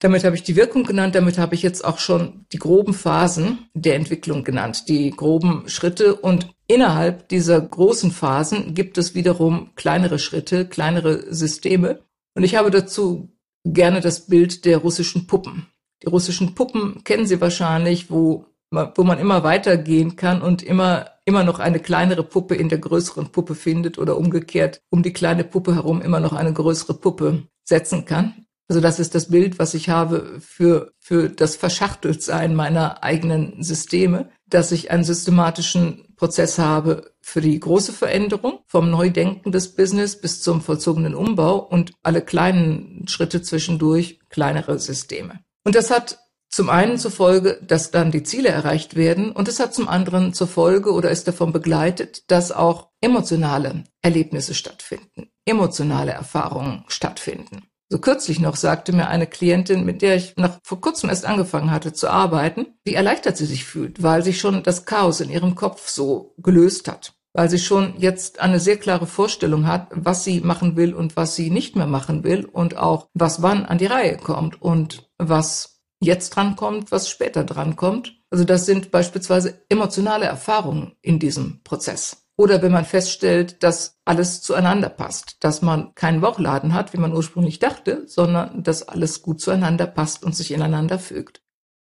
Damit 0.00 0.24
habe 0.24 0.34
ich 0.34 0.42
die 0.42 0.56
Wirkung 0.56 0.84
genannt, 0.84 1.14
damit 1.14 1.36
habe 1.36 1.54
ich 1.54 1.62
jetzt 1.62 1.84
auch 1.84 1.98
schon 1.98 2.46
die 2.50 2.58
groben 2.58 2.94
Phasen 2.94 3.68
der 3.74 3.96
Entwicklung 3.96 4.44
genannt, 4.44 4.88
die 4.88 5.10
groben 5.10 5.68
Schritte. 5.68 6.14
Und 6.14 6.54
innerhalb 6.66 7.28
dieser 7.28 7.60
großen 7.60 8.10
Phasen 8.10 8.72
gibt 8.72 8.96
es 8.96 9.14
wiederum 9.14 9.72
kleinere 9.74 10.18
Schritte, 10.18 10.66
kleinere 10.66 11.34
Systeme. 11.34 12.00
Und 12.34 12.44
ich 12.44 12.56
habe 12.56 12.70
dazu 12.70 13.36
gerne 13.64 14.00
das 14.00 14.26
Bild 14.26 14.64
der 14.64 14.78
russischen 14.78 15.26
Puppen 15.26 15.66
Die 16.02 16.08
russischen 16.08 16.54
Puppen 16.54 17.04
kennen 17.04 17.26
Sie 17.26 17.40
wahrscheinlich, 17.40 18.10
wo, 18.10 18.46
wo 18.70 19.04
man 19.04 19.18
immer 19.18 19.42
weitergehen 19.44 20.16
kann 20.16 20.40
und 20.42 20.62
immer, 20.62 21.10
immer 21.24 21.44
noch 21.44 21.58
eine 21.58 21.80
kleinere 21.80 22.22
Puppe 22.22 22.54
in 22.54 22.68
der 22.68 22.78
größeren 22.78 23.32
Puppe 23.32 23.54
findet 23.54 23.98
oder 23.98 24.16
umgekehrt 24.16 24.80
um 24.90 25.02
die 25.02 25.12
kleine 25.12 25.44
Puppe 25.44 25.74
herum 25.74 26.00
immer 26.00 26.20
noch 26.20 26.32
eine 26.32 26.52
größere 26.52 26.94
Puppe 26.94 27.44
setzen 27.64 28.04
kann. 28.04 28.46
Also 28.70 28.80
das 28.80 29.00
ist 29.00 29.16
das 29.16 29.30
Bild, 29.30 29.58
was 29.58 29.74
ich 29.74 29.88
habe 29.88 30.38
für, 30.38 30.92
für 31.00 31.28
das 31.28 31.56
Verschachteltsein 31.56 32.54
meiner 32.54 33.02
eigenen 33.02 33.64
Systeme, 33.64 34.30
dass 34.46 34.70
ich 34.70 34.92
einen 34.92 35.02
systematischen 35.02 36.14
Prozess 36.14 36.56
habe 36.56 37.10
für 37.20 37.40
die 37.40 37.58
große 37.58 37.92
Veränderung, 37.92 38.60
vom 38.66 38.88
Neudenken 38.88 39.50
des 39.50 39.74
Business 39.74 40.20
bis 40.20 40.40
zum 40.40 40.60
vollzogenen 40.60 41.16
Umbau 41.16 41.58
und 41.58 41.94
alle 42.04 42.22
kleinen 42.22 43.08
Schritte 43.08 43.42
zwischendurch 43.42 44.20
kleinere 44.28 44.78
Systeme. 44.78 45.40
Und 45.64 45.74
das 45.74 45.90
hat 45.90 46.18
zum 46.50 46.68
einen 46.68 46.98
zur 46.98 47.12
Folge, 47.12 47.60
dass 47.62 47.92
dann 47.92 48.10
die 48.10 48.24
Ziele 48.24 48.48
erreicht 48.48 48.96
werden. 48.96 49.30
Und 49.30 49.46
es 49.46 49.60
hat 49.60 49.72
zum 49.72 49.88
anderen 49.88 50.32
zur 50.32 50.48
Folge 50.48 50.92
oder 50.92 51.10
ist 51.10 51.28
davon 51.28 51.52
begleitet, 51.52 52.30
dass 52.30 52.50
auch 52.50 52.88
emotionale 53.00 53.84
Erlebnisse 54.02 54.54
stattfinden, 54.54 55.30
emotionale 55.44 56.10
Erfahrungen 56.10 56.84
stattfinden. 56.88 57.62
So 57.88 57.98
kürzlich 57.98 58.38
noch 58.38 58.54
sagte 58.54 58.92
mir 58.92 59.08
eine 59.08 59.26
Klientin, 59.26 59.84
mit 59.84 60.00
der 60.02 60.14
ich 60.14 60.36
nach 60.36 60.58
vor 60.62 60.80
kurzem 60.80 61.10
erst 61.10 61.24
angefangen 61.24 61.72
hatte 61.72 61.92
zu 61.92 62.08
arbeiten, 62.08 62.66
wie 62.84 62.94
erleichtert 62.94 63.36
sie 63.36 63.46
sich 63.46 63.64
fühlt, 63.64 64.02
weil 64.02 64.22
sich 64.22 64.38
schon 64.38 64.62
das 64.62 64.84
Chaos 64.84 65.20
in 65.20 65.28
ihrem 65.28 65.56
Kopf 65.56 65.88
so 65.88 66.34
gelöst 66.38 66.86
hat, 66.86 67.14
weil 67.32 67.50
sie 67.50 67.58
schon 67.58 67.94
jetzt 67.98 68.38
eine 68.38 68.60
sehr 68.60 68.76
klare 68.76 69.08
Vorstellung 69.08 69.66
hat, 69.66 69.88
was 69.90 70.22
sie 70.22 70.40
machen 70.40 70.76
will 70.76 70.94
und 70.94 71.16
was 71.16 71.34
sie 71.34 71.50
nicht 71.50 71.74
mehr 71.74 71.88
machen 71.88 72.22
will 72.22 72.44
und 72.44 72.76
auch 72.76 73.08
was 73.12 73.42
wann 73.42 73.66
an 73.66 73.78
die 73.78 73.86
Reihe 73.86 74.18
kommt. 74.18 74.62
Und 74.62 75.09
was 75.28 75.80
jetzt 76.00 76.30
drankommt, 76.30 76.90
was 76.90 77.08
später 77.08 77.44
drankommt. 77.44 78.16
Also 78.30 78.44
das 78.44 78.66
sind 78.66 78.90
beispielsweise 78.90 79.62
emotionale 79.68 80.24
Erfahrungen 80.24 80.96
in 81.02 81.18
diesem 81.18 81.62
Prozess. 81.62 82.24
Oder 82.36 82.62
wenn 82.62 82.72
man 82.72 82.86
feststellt, 82.86 83.62
dass 83.62 83.98
alles 84.06 84.40
zueinander 84.40 84.88
passt, 84.88 85.36
dass 85.40 85.60
man 85.60 85.94
keinen 85.94 86.22
Bauchladen 86.22 86.72
hat, 86.72 86.94
wie 86.94 86.98
man 86.98 87.14
ursprünglich 87.14 87.58
dachte, 87.58 88.04
sondern 88.06 88.62
dass 88.62 88.88
alles 88.88 89.20
gut 89.20 89.42
zueinander 89.42 89.86
passt 89.86 90.24
und 90.24 90.34
sich 90.34 90.52
ineinander 90.52 90.98
fügt. 90.98 91.42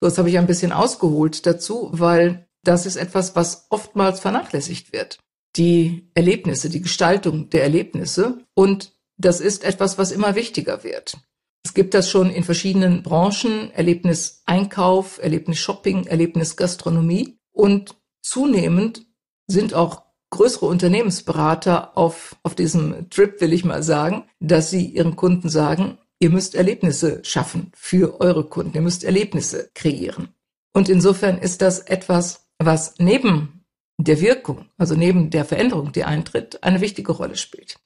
Das 0.02 0.18
habe 0.18 0.30
ich 0.30 0.40
ein 0.40 0.48
bisschen 0.48 0.72
ausgeholt 0.72 1.46
dazu, 1.46 1.90
weil 1.92 2.48
das 2.64 2.86
ist 2.86 2.96
etwas, 2.96 3.36
was 3.36 3.68
oftmals 3.70 4.20
vernachlässigt 4.22 4.92
wird. 4.92 5.20
Die 5.56 6.10
Erlebnisse, 6.16 6.70
die 6.70 6.82
Gestaltung 6.82 7.50
der 7.50 7.64
Erlebnisse. 7.64 8.40
Und 8.56 8.94
das 9.18 9.42
ist 9.42 9.64
etwas, 9.64 9.98
was 9.98 10.12
immer 10.12 10.36
wichtiger 10.36 10.84
wird. 10.84 11.18
Es 11.64 11.74
gibt 11.74 11.94
das 11.94 12.10
schon 12.10 12.30
in 12.30 12.44
verschiedenen 12.44 13.04
Branchen, 13.04 13.72
Erlebnis 13.72 14.44
Einkauf, 14.46 15.20
Erlebnis 15.22 15.60
Shopping, 15.60 16.06
Erlebnis 16.06 16.56
Gastronomie. 16.56 17.38
Und 17.52 17.96
zunehmend 18.22 19.06
sind 19.48 19.74
auch 19.74 20.04
größere 20.30 20.68
Unternehmensberater 20.68 21.98
auf, 21.98 22.36
auf 22.44 22.56
diesem 22.56 23.10
Trip, 23.10 23.42
will 23.42 23.54
ich 23.54 23.66
mal 23.66 23.84
sagen, 23.84 24.26
dass 24.40 24.70
sie 24.70 24.86
ihren 24.86 25.16
Kunden 25.16 25.50
sagen, 25.50 25.98
ihr 26.20 26.30
müsst 26.30 26.56
Erlebnisse 26.56 27.22
schaffen 27.24 27.72
für 27.76 28.22
eure 28.22 28.48
Kunden, 28.48 28.76
ihr 28.76 28.82
müsst 28.82 29.04
Erlebnisse 29.04 29.72
kreieren. 29.74 30.30
Und 30.74 30.88
insofern 30.90 31.38
ist 31.38 31.62
das 31.62 31.80
etwas, 31.80 32.48
was 32.60 32.96
neben 33.00 33.66
der 33.98 34.22
Wirkung, 34.22 34.70
also 34.78 34.96
neben 34.96 35.30
der 35.30 35.46
Veränderung, 35.46 35.92
die 35.92 36.04
eintritt, 36.04 36.64
eine 36.64 36.82
wichtige 36.82 37.12
Rolle 37.12 37.36
spielt. 37.36 37.80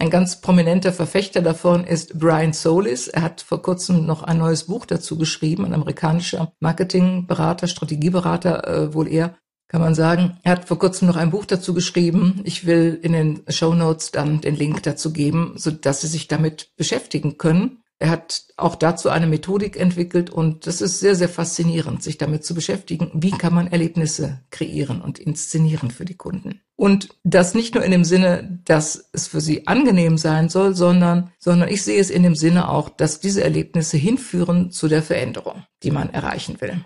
Ein 0.00 0.08
ganz 0.08 0.40
prominenter 0.40 0.94
Verfechter 0.94 1.42
davon 1.42 1.84
ist 1.84 2.18
Brian 2.18 2.54
Solis. 2.54 3.06
Er 3.06 3.20
hat 3.20 3.42
vor 3.42 3.60
kurzem 3.60 4.06
noch 4.06 4.22
ein 4.22 4.38
neues 4.38 4.64
Buch 4.64 4.86
dazu 4.86 5.18
geschrieben, 5.18 5.66
ein 5.66 5.74
amerikanischer 5.74 6.54
Marketingberater, 6.58 7.66
Strategieberater 7.66 8.66
äh, 8.66 8.94
wohl 8.94 9.08
eher, 9.08 9.36
kann 9.68 9.82
man 9.82 9.94
sagen. 9.94 10.38
Er 10.42 10.52
hat 10.52 10.64
vor 10.64 10.78
kurzem 10.78 11.06
noch 11.06 11.16
ein 11.16 11.30
Buch 11.30 11.44
dazu 11.44 11.74
geschrieben. 11.74 12.40
Ich 12.44 12.64
will 12.64 12.98
in 13.02 13.12
den 13.12 13.42
Show 13.48 13.74
Notes 13.74 14.10
dann 14.10 14.40
den 14.40 14.56
Link 14.56 14.82
dazu 14.84 15.12
geben, 15.12 15.52
so 15.56 15.70
dass 15.70 16.00
Sie 16.00 16.06
sich 16.06 16.28
damit 16.28 16.70
beschäftigen 16.78 17.36
können. 17.36 17.79
Er 18.02 18.08
hat 18.08 18.44
auch 18.56 18.76
dazu 18.76 19.10
eine 19.10 19.26
Methodik 19.26 19.78
entwickelt 19.78 20.30
und 20.30 20.66
das 20.66 20.80
ist 20.80 21.00
sehr, 21.00 21.14
sehr 21.14 21.28
faszinierend, 21.28 22.02
sich 22.02 22.16
damit 22.16 22.46
zu 22.46 22.54
beschäftigen. 22.54 23.10
Wie 23.12 23.30
kann 23.30 23.52
man 23.52 23.66
Erlebnisse 23.66 24.40
kreieren 24.50 25.02
und 25.02 25.18
inszenieren 25.18 25.90
für 25.90 26.06
die 26.06 26.16
Kunden? 26.16 26.62
Und 26.76 27.10
das 27.24 27.54
nicht 27.54 27.74
nur 27.74 27.84
in 27.84 27.90
dem 27.90 28.04
Sinne, 28.04 28.62
dass 28.64 29.10
es 29.12 29.28
für 29.28 29.42
sie 29.42 29.66
angenehm 29.66 30.16
sein 30.16 30.48
soll, 30.48 30.74
sondern, 30.74 31.30
sondern 31.38 31.68
ich 31.68 31.82
sehe 31.82 32.00
es 32.00 32.08
in 32.08 32.22
dem 32.22 32.34
Sinne 32.34 32.70
auch, 32.70 32.88
dass 32.88 33.20
diese 33.20 33.44
Erlebnisse 33.44 33.98
hinführen 33.98 34.70
zu 34.70 34.88
der 34.88 35.02
Veränderung, 35.02 35.64
die 35.82 35.90
man 35.90 36.08
erreichen 36.08 36.58
will. 36.62 36.82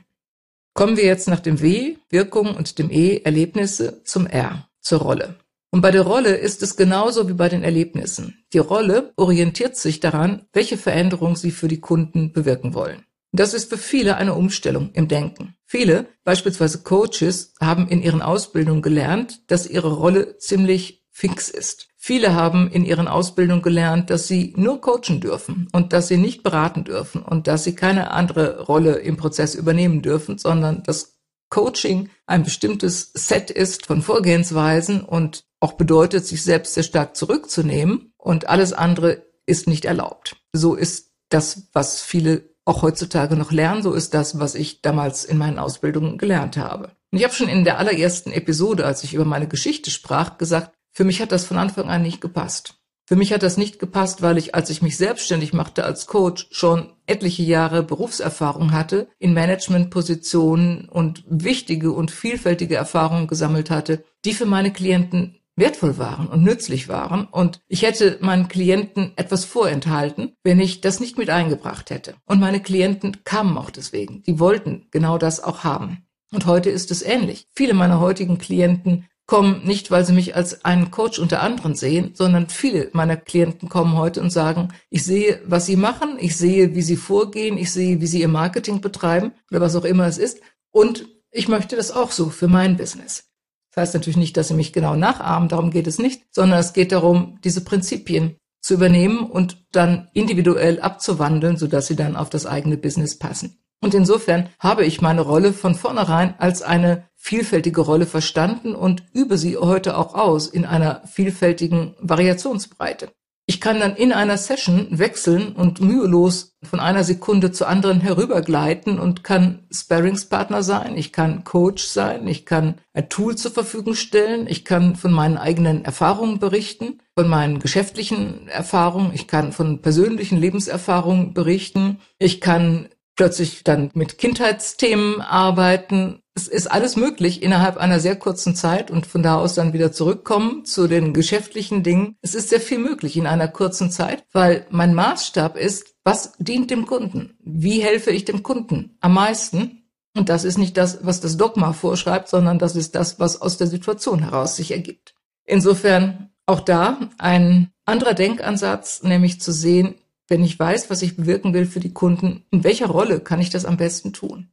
Kommen 0.72 0.96
wir 0.96 1.04
jetzt 1.04 1.28
nach 1.28 1.38
dem 1.38 1.62
W, 1.62 1.94
Wirkung 2.10 2.56
und 2.56 2.80
dem 2.80 2.90
E, 2.90 3.18
Erlebnisse, 3.18 4.02
zum 4.02 4.26
R, 4.26 4.68
zur 4.80 4.98
Rolle. 4.98 5.36
Und 5.74 5.80
bei 5.80 5.90
der 5.90 6.02
Rolle 6.02 6.36
ist 6.36 6.62
es 6.62 6.76
genauso 6.76 7.28
wie 7.28 7.32
bei 7.32 7.48
den 7.48 7.64
Erlebnissen. 7.64 8.44
Die 8.52 8.58
Rolle 8.58 9.12
orientiert 9.16 9.76
sich 9.76 9.98
daran, 9.98 10.46
welche 10.52 10.76
Veränderung 10.76 11.34
sie 11.34 11.50
für 11.50 11.66
die 11.66 11.80
Kunden 11.80 12.32
bewirken 12.32 12.74
wollen. 12.74 13.02
Das 13.32 13.54
ist 13.54 13.70
für 13.70 13.76
viele 13.76 14.16
eine 14.16 14.34
Umstellung 14.34 14.92
im 14.92 15.08
Denken. 15.08 15.56
Viele, 15.66 16.06
beispielsweise 16.22 16.84
Coaches, 16.84 17.54
haben 17.60 17.88
in 17.88 18.04
ihren 18.04 18.22
Ausbildungen 18.22 18.82
gelernt, 18.82 19.50
dass 19.50 19.66
ihre 19.66 19.92
Rolle 19.92 20.38
ziemlich 20.38 21.04
fix 21.10 21.48
ist. 21.48 21.88
Viele 21.96 22.34
haben 22.34 22.70
in 22.70 22.84
ihren 22.84 23.08
Ausbildungen 23.08 23.62
gelernt, 23.62 24.10
dass 24.10 24.28
sie 24.28 24.54
nur 24.56 24.80
coachen 24.80 25.18
dürfen 25.20 25.66
und 25.72 25.92
dass 25.92 26.06
sie 26.06 26.18
nicht 26.18 26.44
beraten 26.44 26.84
dürfen 26.84 27.20
und 27.20 27.48
dass 27.48 27.64
sie 27.64 27.74
keine 27.74 28.12
andere 28.12 28.60
Rolle 28.62 28.98
im 28.98 29.16
Prozess 29.16 29.56
übernehmen 29.56 30.02
dürfen, 30.02 30.38
sondern 30.38 30.84
dass 30.84 31.14
Coaching 31.54 32.10
ein 32.26 32.42
bestimmtes 32.42 33.10
Set 33.14 33.50
ist 33.50 33.86
von 33.86 34.02
Vorgehensweisen 34.02 35.02
und 35.02 35.44
auch 35.64 35.72
bedeutet, 35.72 36.26
sich 36.26 36.42
selbst 36.42 36.74
sehr 36.74 36.82
stark 36.82 37.16
zurückzunehmen 37.16 38.12
und 38.18 38.50
alles 38.50 38.74
andere 38.74 39.24
ist 39.46 39.66
nicht 39.66 39.86
erlaubt. 39.86 40.36
So 40.52 40.74
ist 40.74 41.12
das, 41.30 41.68
was 41.72 42.02
viele 42.02 42.50
auch 42.66 42.82
heutzutage 42.82 43.34
noch 43.34 43.50
lernen, 43.50 43.82
so 43.82 43.94
ist 43.94 44.12
das, 44.12 44.38
was 44.38 44.54
ich 44.54 44.82
damals 44.82 45.24
in 45.24 45.38
meinen 45.38 45.58
Ausbildungen 45.58 46.18
gelernt 46.18 46.58
habe. 46.58 46.92
Und 47.10 47.18
ich 47.18 47.24
habe 47.24 47.34
schon 47.34 47.48
in 47.48 47.64
der 47.64 47.78
allerersten 47.78 48.30
Episode, 48.30 48.84
als 48.84 49.04
ich 49.04 49.14
über 49.14 49.24
meine 49.24 49.48
Geschichte 49.48 49.90
sprach, 49.90 50.36
gesagt, 50.36 50.74
für 50.92 51.04
mich 51.04 51.22
hat 51.22 51.32
das 51.32 51.46
von 51.46 51.56
Anfang 51.56 51.88
an 51.88 52.02
nicht 52.02 52.20
gepasst. 52.20 52.74
Für 53.06 53.16
mich 53.16 53.32
hat 53.32 53.42
das 53.42 53.56
nicht 53.56 53.78
gepasst, 53.78 54.20
weil 54.20 54.36
ich, 54.36 54.54
als 54.54 54.68
ich 54.70 54.82
mich 54.82 54.98
selbstständig 54.98 55.52
machte 55.54 55.84
als 55.84 56.06
Coach, 56.06 56.46
schon 56.50 56.92
etliche 57.06 57.42
Jahre 57.42 57.82
Berufserfahrung 57.82 58.72
hatte, 58.72 59.08
in 59.18 59.32
Managementpositionen 59.32 60.88
und 60.88 61.24
wichtige 61.26 61.92
und 61.92 62.10
vielfältige 62.10 62.76
Erfahrungen 62.76 63.28
gesammelt 63.28 63.70
hatte, 63.70 64.04
die 64.24 64.34
für 64.34 64.46
meine 64.46 64.72
Klienten 64.72 65.38
wertvoll 65.56 65.98
waren 65.98 66.26
und 66.26 66.42
nützlich 66.42 66.88
waren. 66.88 67.26
Und 67.26 67.60
ich 67.68 67.82
hätte 67.82 68.18
meinen 68.20 68.48
Klienten 68.48 69.12
etwas 69.16 69.44
vorenthalten, 69.44 70.36
wenn 70.42 70.60
ich 70.60 70.80
das 70.80 71.00
nicht 71.00 71.18
mit 71.18 71.30
eingebracht 71.30 71.90
hätte. 71.90 72.14
Und 72.24 72.40
meine 72.40 72.60
Klienten 72.60 73.24
kamen 73.24 73.56
auch 73.58 73.70
deswegen. 73.70 74.22
Die 74.22 74.38
wollten 74.38 74.86
genau 74.90 75.18
das 75.18 75.42
auch 75.42 75.64
haben. 75.64 76.06
Und 76.32 76.46
heute 76.46 76.70
ist 76.70 76.90
es 76.90 77.02
ähnlich. 77.02 77.46
Viele 77.54 77.74
meiner 77.74 78.00
heutigen 78.00 78.38
Klienten 78.38 79.06
kommen 79.26 79.62
nicht, 79.64 79.90
weil 79.90 80.04
sie 80.04 80.12
mich 80.12 80.36
als 80.36 80.64
einen 80.64 80.90
Coach 80.90 81.18
unter 81.18 81.42
anderen 81.42 81.74
sehen, 81.74 82.10
sondern 82.14 82.48
viele 82.48 82.90
meiner 82.92 83.16
Klienten 83.16 83.68
kommen 83.68 83.96
heute 83.96 84.20
und 84.20 84.30
sagen, 84.30 84.68
ich 84.90 85.04
sehe, 85.04 85.40
was 85.46 85.66
sie 85.66 85.76
machen, 85.76 86.18
ich 86.18 86.36
sehe, 86.36 86.74
wie 86.74 86.82
sie 86.82 86.96
vorgehen, 86.96 87.56
ich 87.56 87.72
sehe, 87.72 88.00
wie 88.00 88.06
sie 88.06 88.20
ihr 88.20 88.28
Marketing 88.28 88.80
betreiben 88.80 89.32
oder 89.50 89.60
was 89.60 89.76
auch 89.76 89.84
immer 89.84 90.06
es 90.06 90.18
ist 90.18 90.40
und 90.72 91.06
ich 91.30 91.48
möchte 91.48 91.74
das 91.76 91.90
auch 91.90 92.10
so 92.10 92.28
für 92.28 92.48
mein 92.48 92.76
Business. 92.76 93.33
Das 93.74 93.82
heißt 93.82 93.94
natürlich 93.94 94.16
nicht, 94.16 94.36
dass 94.36 94.48
sie 94.48 94.54
mich 94.54 94.72
genau 94.72 94.94
nachahmen, 94.94 95.48
darum 95.48 95.70
geht 95.70 95.86
es 95.86 95.98
nicht, 95.98 96.22
sondern 96.30 96.60
es 96.60 96.72
geht 96.72 96.92
darum, 96.92 97.38
diese 97.42 97.64
Prinzipien 97.64 98.36
zu 98.60 98.74
übernehmen 98.74 99.18
und 99.28 99.66
dann 99.72 100.08
individuell 100.14 100.80
abzuwandeln, 100.80 101.56
sodass 101.56 101.88
sie 101.88 101.96
dann 101.96 102.16
auf 102.16 102.30
das 102.30 102.46
eigene 102.46 102.76
Business 102.76 103.18
passen. 103.18 103.58
Und 103.80 103.92
insofern 103.92 104.48
habe 104.58 104.86
ich 104.86 105.02
meine 105.02 105.20
Rolle 105.20 105.52
von 105.52 105.74
vornherein 105.74 106.34
als 106.38 106.62
eine 106.62 107.04
vielfältige 107.16 107.82
Rolle 107.82 108.06
verstanden 108.06 108.74
und 108.74 109.04
übe 109.12 109.36
sie 109.36 109.58
heute 109.58 109.98
auch 109.98 110.14
aus 110.14 110.46
in 110.46 110.64
einer 110.64 111.02
vielfältigen 111.06 111.94
Variationsbreite. 112.00 113.10
Ich 113.46 113.60
kann 113.60 113.78
dann 113.78 113.94
in 113.94 114.12
einer 114.12 114.38
Session 114.38 114.86
wechseln 114.90 115.52
und 115.52 115.78
mühelos 115.78 116.56
von 116.62 116.80
einer 116.80 117.04
Sekunde 117.04 117.52
zur 117.52 117.68
anderen 117.68 118.00
herübergleiten 118.00 118.98
und 118.98 119.22
kann 119.22 119.66
Sparringspartner 119.70 120.62
sein, 120.62 120.96
ich 120.96 121.12
kann 121.12 121.44
Coach 121.44 121.84
sein, 121.84 122.26
ich 122.26 122.46
kann 122.46 122.80
ein 122.94 123.10
Tool 123.10 123.36
zur 123.36 123.50
Verfügung 123.50 123.94
stellen, 123.96 124.46
ich 124.46 124.64
kann 124.64 124.96
von 124.96 125.12
meinen 125.12 125.36
eigenen 125.36 125.84
Erfahrungen 125.84 126.38
berichten, 126.38 127.02
von 127.18 127.28
meinen 127.28 127.58
geschäftlichen 127.58 128.48
Erfahrungen, 128.48 129.12
ich 129.12 129.26
kann 129.26 129.52
von 129.52 129.82
persönlichen 129.82 130.38
Lebenserfahrungen 130.38 131.34
berichten, 131.34 132.00
ich 132.18 132.40
kann 132.40 132.88
plötzlich 133.14 133.62
dann 133.62 133.90
mit 133.92 134.16
Kindheitsthemen 134.16 135.20
arbeiten 135.20 136.23
es 136.36 136.48
ist 136.48 136.66
alles 136.66 136.96
möglich 136.96 137.42
innerhalb 137.42 137.76
einer 137.76 138.00
sehr 138.00 138.16
kurzen 138.16 138.56
Zeit 138.56 138.90
und 138.90 139.06
von 139.06 139.22
da 139.22 139.36
aus 139.36 139.54
dann 139.54 139.72
wieder 139.72 139.92
zurückkommen 139.92 140.64
zu 140.64 140.88
den 140.88 141.12
geschäftlichen 141.12 141.84
Dingen. 141.84 142.16
Es 142.22 142.34
ist 142.34 142.50
sehr 142.50 142.60
viel 142.60 142.78
möglich 142.78 143.16
in 143.16 143.28
einer 143.28 143.46
kurzen 143.46 143.90
Zeit, 143.90 144.24
weil 144.32 144.66
mein 144.70 144.94
Maßstab 144.94 145.56
ist, 145.56 145.94
was 146.02 146.32
dient 146.38 146.70
dem 146.72 146.86
Kunden? 146.86 147.38
Wie 147.40 147.80
helfe 147.80 148.10
ich 148.10 148.24
dem 148.24 148.42
Kunden 148.42 148.96
am 149.00 149.14
meisten? 149.14 149.84
Und 150.16 150.28
das 150.28 150.44
ist 150.44 150.58
nicht 150.58 150.76
das, 150.76 150.98
was 151.02 151.20
das 151.20 151.36
Dogma 151.36 151.72
vorschreibt, 151.72 152.28
sondern 152.28 152.58
das 152.58 152.74
ist 152.74 152.96
das, 152.96 153.20
was 153.20 153.40
aus 153.40 153.56
der 153.56 153.68
Situation 153.68 154.20
heraus 154.20 154.56
sich 154.56 154.72
ergibt. 154.72 155.14
Insofern 155.44 156.30
auch 156.46 156.60
da 156.60 157.10
ein 157.18 157.70
anderer 157.84 158.14
Denkansatz, 158.14 159.02
nämlich 159.02 159.40
zu 159.40 159.52
sehen, 159.52 159.94
wenn 160.28 160.42
ich 160.42 160.58
weiß, 160.58 160.90
was 160.90 161.02
ich 161.02 161.16
bewirken 161.16 161.54
will 161.54 161.66
für 161.66 161.80
die 161.80 161.92
Kunden, 161.92 162.44
in 162.50 162.64
welcher 162.64 162.86
Rolle 162.86 163.20
kann 163.20 163.40
ich 163.40 163.50
das 163.50 163.64
am 163.64 163.76
besten 163.76 164.12
tun? 164.12 164.48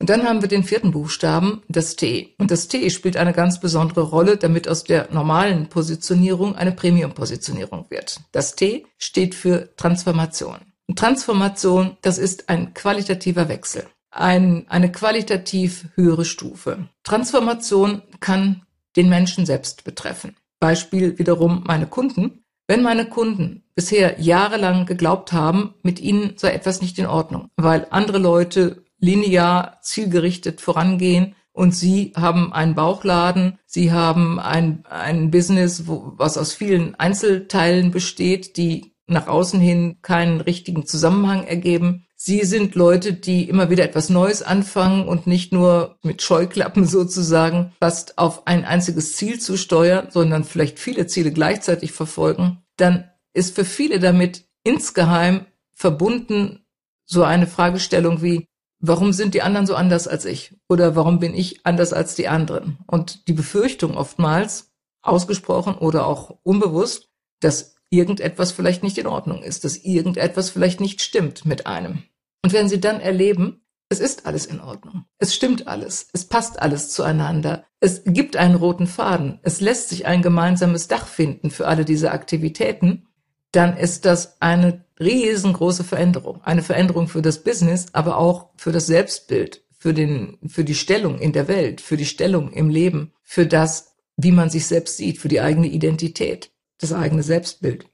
Und 0.00 0.10
dann 0.10 0.24
haben 0.24 0.42
wir 0.42 0.48
den 0.48 0.62
vierten 0.62 0.92
Buchstaben, 0.92 1.62
das 1.68 1.96
T. 1.96 2.34
Und 2.38 2.50
das 2.50 2.68
T 2.68 2.88
spielt 2.90 3.16
eine 3.16 3.32
ganz 3.32 3.58
besondere 3.58 4.02
Rolle, 4.02 4.36
damit 4.36 4.68
aus 4.68 4.84
der 4.84 5.08
normalen 5.12 5.68
Positionierung 5.68 6.54
eine 6.54 6.72
Premium-Positionierung 6.72 7.86
wird. 7.88 8.20
Das 8.30 8.54
T 8.54 8.86
steht 8.96 9.34
für 9.34 9.74
Transformation. 9.76 10.58
Und 10.86 10.98
Transformation, 10.98 11.96
das 12.00 12.18
ist 12.18 12.48
ein 12.48 12.74
qualitativer 12.74 13.48
Wechsel, 13.48 13.86
ein, 14.10 14.66
eine 14.68 14.90
qualitativ 14.92 15.86
höhere 15.96 16.24
Stufe. 16.24 16.88
Transformation 17.02 18.02
kann 18.20 18.62
den 18.96 19.08
Menschen 19.08 19.46
selbst 19.46 19.84
betreffen. 19.84 20.36
Beispiel 20.60 21.18
wiederum 21.18 21.64
meine 21.66 21.86
Kunden. 21.86 22.44
Wenn 22.66 22.82
meine 22.82 23.06
Kunden 23.06 23.64
bisher 23.74 24.20
jahrelang 24.20 24.86
geglaubt 24.86 25.32
haben, 25.32 25.74
mit 25.82 26.00
ihnen 26.00 26.34
sei 26.36 26.52
etwas 26.52 26.82
nicht 26.82 26.98
in 26.98 27.06
Ordnung, 27.06 27.48
weil 27.56 27.86
andere 27.90 28.18
Leute 28.18 28.84
linear 28.98 29.78
zielgerichtet 29.82 30.60
vorangehen 30.60 31.34
und 31.52 31.74
Sie 31.74 32.12
haben 32.16 32.52
einen 32.52 32.74
Bauchladen, 32.74 33.58
Sie 33.66 33.90
haben 33.92 34.38
ein, 34.38 34.84
ein 34.88 35.30
Business, 35.30 35.88
wo, 35.88 36.12
was 36.16 36.38
aus 36.38 36.52
vielen 36.52 36.94
Einzelteilen 36.94 37.90
besteht, 37.90 38.56
die 38.56 38.94
nach 39.08 39.26
außen 39.26 39.58
hin 39.58 39.98
keinen 40.02 40.40
richtigen 40.40 40.86
Zusammenhang 40.86 41.44
ergeben. 41.44 42.06
Sie 42.14 42.44
sind 42.44 42.74
Leute, 42.74 43.12
die 43.12 43.48
immer 43.48 43.70
wieder 43.70 43.84
etwas 43.84 44.10
Neues 44.10 44.42
anfangen 44.42 45.08
und 45.08 45.26
nicht 45.26 45.52
nur 45.52 45.96
mit 46.02 46.22
Scheuklappen 46.22 46.84
sozusagen 46.86 47.72
fast 47.80 48.18
auf 48.18 48.46
ein 48.46 48.64
einziges 48.64 49.16
Ziel 49.16 49.40
zu 49.40 49.56
steuern, 49.56 50.08
sondern 50.10 50.44
vielleicht 50.44 50.78
viele 50.78 51.06
Ziele 51.06 51.32
gleichzeitig 51.32 51.92
verfolgen. 51.92 52.62
Dann 52.76 53.10
ist 53.32 53.54
für 53.54 53.64
viele 53.64 53.98
damit 53.98 54.44
insgeheim 54.62 55.46
verbunden 55.72 56.64
so 57.04 57.24
eine 57.24 57.46
Fragestellung 57.46 58.22
wie, 58.22 58.46
warum 58.80 59.12
sind 59.12 59.34
die 59.34 59.42
anderen 59.42 59.66
so 59.66 59.74
anders 59.74 60.08
als 60.08 60.24
ich? 60.24 60.54
Oder 60.68 60.96
warum 60.96 61.18
bin 61.18 61.34
ich 61.34 61.64
anders 61.66 61.92
als 61.92 62.14
die 62.14 62.28
anderen? 62.28 62.78
Und 62.86 63.28
die 63.28 63.32
Befürchtung 63.32 63.96
oftmals, 63.96 64.72
ausgesprochen 65.02 65.74
oder 65.76 66.06
auch 66.06 66.38
unbewusst, 66.42 67.08
dass 67.40 67.76
irgendetwas 67.90 68.52
vielleicht 68.52 68.82
nicht 68.82 68.98
in 68.98 69.06
Ordnung 69.06 69.42
ist, 69.42 69.64
dass 69.64 69.76
irgendetwas 69.76 70.50
vielleicht 70.50 70.80
nicht 70.80 71.00
stimmt 71.00 71.46
mit 71.46 71.66
einem. 71.66 72.02
Und 72.44 72.52
wenn 72.52 72.68
sie 72.68 72.80
dann 72.80 73.00
erleben, 73.00 73.62
es 73.88 74.00
ist 74.00 74.26
alles 74.26 74.44
in 74.44 74.60
Ordnung. 74.60 75.04
Es 75.18 75.34
stimmt 75.34 75.66
alles. 75.66 76.08
Es 76.12 76.26
passt 76.26 76.60
alles 76.60 76.90
zueinander. 76.90 77.64
Es 77.80 78.02
gibt 78.04 78.36
einen 78.36 78.56
roten 78.56 78.86
Faden. 78.86 79.40
Es 79.42 79.62
lässt 79.62 79.88
sich 79.88 80.06
ein 80.06 80.20
gemeinsames 80.20 80.88
Dach 80.88 81.06
finden 81.06 81.50
für 81.50 81.66
alle 81.66 81.86
diese 81.86 82.10
Aktivitäten. 82.10 83.06
Dann 83.50 83.78
ist 83.78 84.04
das 84.04 84.42
eine 84.42 84.84
riesengroße 85.00 85.84
Veränderung. 85.84 86.42
Eine 86.42 86.62
Veränderung 86.62 87.08
für 87.08 87.22
das 87.22 87.42
Business, 87.42 87.86
aber 87.92 88.16
auch 88.18 88.50
für 88.56 88.72
das 88.72 88.86
Selbstbild, 88.86 89.62
für 89.78 89.94
den, 89.94 90.38
für 90.46 90.64
die 90.64 90.74
Stellung 90.74 91.18
in 91.18 91.32
der 91.32 91.48
Welt, 91.48 91.80
für 91.80 91.96
die 91.96 92.06
Stellung 92.06 92.50
im 92.52 92.68
Leben, 92.68 93.12
für 93.22 93.46
das, 93.46 93.94
wie 94.16 94.32
man 94.32 94.50
sich 94.50 94.66
selbst 94.66 94.96
sieht, 94.96 95.18
für 95.18 95.28
die 95.28 95.40
eigene 95.40 95.68
Identität, 95.68 96.50
das 96.78 96.92
eigene 96.92 97.22
Selbstbild. 97.22 97.86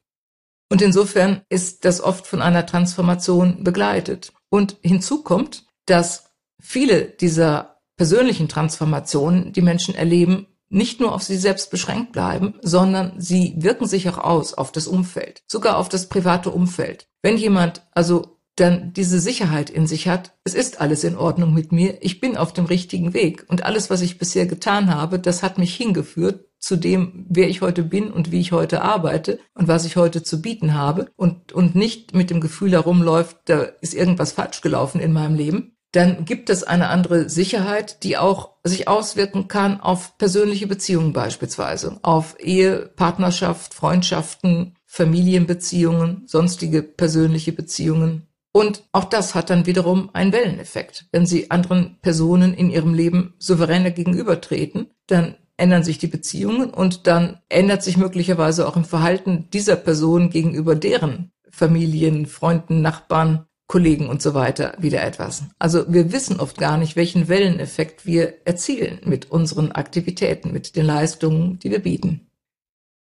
Und 0.71 0.83
insofern 0.83 1.43
ist 1.51 1.85
das 1.85 2.01
oft 2.01 2.27
von 2.27 2.41
einer 2.41 2.67
Transformation 2.67 3.63
begleitet. 3.65 4.33
Und 4.49 4.79
hinzu 4.83 5.23
kommt, 5.23 5.67
dass 5.87 6.31
viele 6.61 7.05
dieser 7.05 7.81
persönlichen 7.97 8.49
Transformationen, 8.49 9.53
die 9.53 9.63
Menschen 9.63 9.95
erleben, 9.95 10.47
nicht 10.69 11.01
nur 11.01 11.15
auf 11.15 11.23
sie 11.23 11.37
selbst 11.37 11.71
beschränkt 11.71 12.13
bleiben, 12.13 12.55
sondern 12.63 13.21
sie 13.21 13.55
wirken 13.57 13.87
sich 13.87 14.09
auch 14.09 14.19
aus 14.19 14.55
auf 14.55 14.73
das 14.73 14.87
Umfeld, 14.87 15.43
sogar 15.47 15.79
auf 15.79 15.89
das 15.89 16.09
private 16.09 16.51
Umfeld. 16.51 17.07
Wenn 17.23 17.37
jemand 17.37 17.83
also 17.93 18.39
dann 18.57 18.93
diese 18.93 19.19
Sicherheit 19.19 19.69
in 19.69 19.87
sich 19.87 20.07
hat, 20.07 20.33
es 20.45 20.55
ist 20.55 20.81
alles 20.81 21.03
in 21.03 21.17
Ordnung 21.17 21.53
mit 21.55 21.73
mir, 21.73 21.99
ich 22.03 22.21
bin 22.21 22.37
auf 22.37 22.53
dem 22.53 22.67
richtigen 22.67 23.13
Weg 23.13 23.45
und 23.49 23.65
alles, 23.65 23.91
was 23.91 24.01
ich 24.01 24.19
bisher 24.19 24.47
getan 24.47 24.95
habe, 24.95 25.19
das 25.19 25.43
hat 25.43 25.59
mich 25.59 25.75
hingeführt 25.75 26.45
zu 26.61 26.77
dem, 26.77 27.27
wer 27.29 27.49
ich 27.49 27.61
heute 27.61 27.83
bin 27.83 28.11
und 28.11 28.31
wie 28.31 28.41
ich 28.41 28.53
heute 28.53 28.83
arbeite 28.83 29.39
und 29.55 29.69
was 29.69 29.85
ich 29.85 29.97
heute 29.97 30.23
zu 30.23 30.41
bieten 30.41 30.75
habe 30.75 31.11
und, 31.17 31.53
und 31.53 31.75
nicht 31.75 32.15
mit 32.15 32.31
dem 32.31 32.41
Gefühl 32.41 32.73
herumläuft, 32.73 33.37
da 33.47 33.63
ist 33.81 33.93
irgendwas 33.93 34.33
falsch 34.33 34.61
gelaufen 34.61 35.01
in 35.01 35.13
meinem 35.13 35.35
Leben, 35.35 35.74
dann 35.95 36.25
gibt 36.25 36.51
es 36.51 36.65
eine 36.65 36.89
andere 36.89 37.29
Sicherheit, 37.29 38.03
die 38.03 38.17
auch 38.17 38.51
sich 38.65 38.89
auswirken 38.89 39.47
kann 39.47 39.81
auf 39.81 40.19
persönliche 40.19 40.67
Beziehungen 40.67 41.13
beispielsweise, 41.13 41.99
auf 42.03 42.37
Ehe, 42.41 42.91
Partnerschaft, 42.97 43.75
Freundschaften, 43.75 44.75
Familienbeziehungen, 44.87 46.25
sonstige 46.27 46.83
persönliche 46.83 47.53
Beziehungen. 47.53 48.27
Und 48.53 48.85
auch 48.93 49.05
das 49.05 49.37
hat 49.37 49.51
dann 49.51 49.67
wiederum 49.67 50.11
einen 50.13 50.33
Welleneffekt. 50.33 51.07
Wenn 51.13 51.27
Sie 51.27 51.51
anderen 51.53 51.99
Personen 52.03 52.55
in 52.55 52.71
Ihrem 52.71 52.95
Leben 52.95 53.35
souveräner 53.39 53.91
gegenübertreten, 53.91 54.91
dann 55.07 55.37
ändern 55.57 55.85
sich 55.85 55.99
die 55.99 56.09
Beziehungen 56.09 56.71
und 56.71 57.07
dann 57.07 57.39
ändert 57.49 57.85
sich 57.85 57.97
möglicherweise 57.97 58.67
auch 58.67 58.77
im 58.77 58.85
Verhalten 58.85 59.49
dieser 59.53 59.77
Person 59.77 60.31
gegenüber 60.31 60.75
deren 60.75 61.31
Familien, 61.51 62.27
Freunden, 62.27 62.83
Nachbarn, 62.83 63.47
Kollegen 63.67 64.09
und 64.09 64.21
so 64.21 64.35
weiter 64.35 64.75
wieder 64.79 65.03
etwas. 65.03 65.45
Also 65.59 65.85
wir 65.93 66.13
wissen 66.13 66.39
oft 66.39 66.59
gar 66.59 66.77
nicht, 66.77 66.97
welchen 66.97 67.29
Welleneffekt 67.29 68.05
wir 68.07 68.47
erzielen 68.47 69.01
mit 69.05 69.31
unseren 69.31 69.73
Aktivitäten, 69.73 70.53
mit 70.53 70.77
den 70.77 70.87
Leistungen, 70.87 71.59
die 71.59 71.71
wir 71.71 71.81
bieten. 71.81 72.29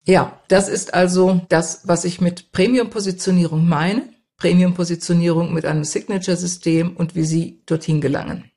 Ja, 0.06 0.40
das 0.48 0.68
ist 0.68 0.94
also 0.94 1.42
das, 1.48 1.82
was 1.84 2.04
ich 2.04 2.20
mit 2.20 2.52
Premium-Positionierung 2.52 3.66
meine. 3.66 4.08
Premium-Positionierung 4.36 5.54
mit 5.54 5.64
einem 5.64 5.84
Signature-System 5.84 6.96
und 6.96 7.14
wie 7.14 7.24
Sie 7.24 7.62
dorthin 7.66 8.00
gelangen. 8.00 8.50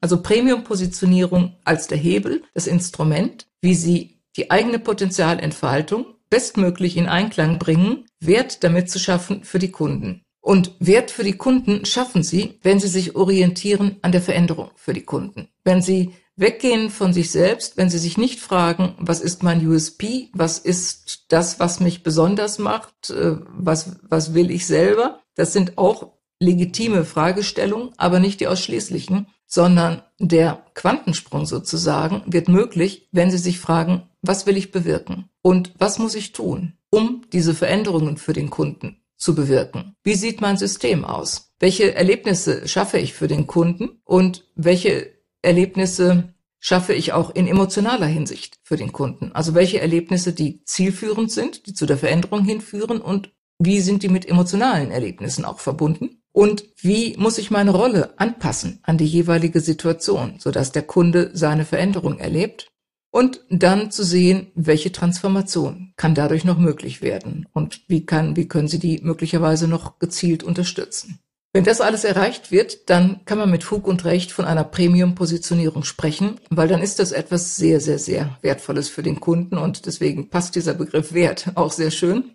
Also 0.00 0.20
Premium-Positionierung 0.20 1.56
als 1.64 1.86
der 1.86 1.98
Hebel, 1.98 2.42
das 2.52 2.66
Instrument, 2.66 3.46
wie 3.62 3.74
Sie 3.74 4.20
die 4.36 4.50
eigene 4.50 4.78
Potenzialentfaltung 4.78 6.06
bestmöglich 6.28 6.96
in 6.96 7.08
Einklang 7.08 7.58
bringen, 7.58 8.06
Wert 8.20 8.64
damit 8.64 8.90
zu 8.90 8.98
schaffen 8.98 9.44
für 9.44 9.58
die 9.58 9.70
Kunden. 9.70 10.23
Und 10.44 10.72
Wert 10.78 11.10
für 11.10 11.24
die 11.24 11.38
Kunden 11.38 11.86
schaffen 11.86 12.22
sie, 12.22 12.58
wenn 12.62 12.78
sie 12.78 12.88
sich 12.88 13.16
orientieren 13.16 13.96
an 14.02 14.12
der 14.12 14.20
Veränderung 14.20 14.72
für 14.76 14.92
die 14.92 15.06
Kunden. 15.06 15.48
Wenn 15.64 15.80
sie 15.80 16.12
weggehen 16.36 16.90
von 16.90 17.14
sich 17.14 17.30
selbst, 17.30 17.78
wenn 17.78 17.88
sie 17.88 17.96
sich 17.96 18.18
nicht 18.18 18.40
fragen, 18.40 18.94
was 18.98 19.22
ist 19.22 19.42
mein 19.42 19.66
USP, 19.66 20.28
was 20.34 20.58
ist 20.58 21.24
das, 21.28 21.60
was 21.60 21.80
mich 21.80 22.02
besonders 22.02 22.58
macht, 22.58 23.08
äh, 23.08 23.38
was, 23.56 23.96
was 24.02 24.34
will 24.34 24.50
ich 24.50 24.66
selber. 24.66 25.20
Das 25.34 25.54
sind 25.54 25.78
auch 25.78 26.12
legitime 26.40 27.06
Fragestellungen, 27.06 27.92
aber 27.96 28.20
nicht 28.20 28.40
die 28.40 28.46
ausschließlichen, 28.46 29.28
sondern 29.46 30.02
der 30.18 30.62
Quantensprung 30.74 31.46
sozusagen 31.46 32.22
wird 32.26 32.48
möglich, 32.48 33.08
wenn 33.12 33.30
Sie 33.30 33.38
sich 33.38 33.58
fragen, 33.60 34.10
was 34.20 34.44
will 34.44 34.58
ich 34.58 34.72
bewirken 34.72 35.30
und 35.40 35.72
was 35.78 35.98
muss 35.98 36.14
ich 36.14 36.32
tun, 36.32 36.74
um 36.90 37.22
diese 37.32 37.54
Veränderungen 37.54 38.18
für 38.18 38.34
den 38.34 38.50
Kunden 38.50 38.98
zu 39.24 39.34
bewirken. 39.34 39.96
Wie 40.04 40.16
sieht 40.16 40.42
mein 40.42 40.58
System 40.58 41.02
aus? 41.06 41.54
Welche 41.58 41.94
Erlebnisse 41.94 42.68
schaffe 42.68 42.98
ich 42.98 43.14
für 43.14 43.26
den 43.26 43.46
Kunden 43.46 44.02
und 44.04 44.44
welche 44.54 45.12
Erlebnisse 45.40 46.34
schaffe 46.60 46.92
ich 46.92 47.14
auch 47.14 47.34
in 47.34 47.46
emotionaler 47.46 48.06
Hinsicht 48.06 48.58
für 48.62 48.76
den 48.76 48.92
Kunden? 48.92 49.32
Also 49.32 49.54
welche 49.54 49.80
Erlebnisse, 49.80 50.34
die 50.34 50.62
zielführend 50.64 51.32
sind, 51.32 51.66
die 51.66 51.72
zu 51.72 51.86
der 51.86 51.96
Veränderung 51.96 52.44
hinführen 52.44 53.00
und 53.00 53.32
wie 53.58 53.80
sind 53.80 54.02
die 54.02 54.10
mit 54.10 54.28
emotionalen 54.28 54.90
Erlebnissen 54.90 55.46
auch 55.46 55.58
verbunden? 55.58 56.20
Und 56.32 56.64
wie 56.76 57.16
muss 57.16 57.38
ich 57.38 57.50
meine 57.50 57.70
Rolle 57.70 58.18
anpassen 58.18 58.80
an 58.82 58.98
die 58.98 59.06
jeweilige 59.06 59.60
Situation, 59.60 60.34
sodass 60.38 60.70
der 60.70 60.82
Kunde 60.82 61.30
seine 61.32 61.64
Veränderung 61.64 62.18
erlebt 62.18 62.73
und 63.14 63.42
dann 63.48 63.92
zu 63.92 64.02
sehen, 64.02 64.48
welche 64.56 64.90
Transformation 64.90 65.92
kann 65.94 66.16
dadurch 66.16 66.44
noch 66.44 66.58
möglich 66.58 67.00
werden 67.00 67.46
und 67.52 67.82
wie 67.86 68.04
kann, 68.04 68.34
wie 68.34 68.48
können 68.48 68.66
Sie 68.66 68.80
die 68.80 68.98
möglicherweise 69.04 69.68
noch 69.68 70.00
gezielt 70.00 70.42
unterstützen. 70.42 71.20
Wenn 71.52 71.62
das 71.62 71.80
alles 71.80 72.02
erreicht 72.02 72.50
wird, 72.50 72.90
dann 72.90 73.24
kann 73.24 73.38
man 73.38 73.52
mit 73.52 73.62
Fug 73.62 73.86
und 73.86 74.04
Recht 74.04 74.32
von 74.32 74.44
einer 74.44 74.64
Premium-Positionierung 74.64 75.84
sprechen, 75.84 76.40
weil 76.50 76.66
dann 76.66 76.82
ist 76.82 76.98
das 76.98 77.12
etwas 77.12 77.54
sehr, 77.54 77.78
sehr, 77.78 78.00
sehr 78.00 78.36
Wertvolles 78.42 78.88
für 78.88 79.04
den 79.04 79.20
Kunden 79.20 79.58
und 79.58 79.86
deswegen 79.86 80.28
passt 80.28 80.56
dieser 80.56 80.74
Begriff 80.74 81.14
Wert 81.14 81.52
auch 81.54 81.70
sehr 81.70 81.92
schön. 81.92 82.32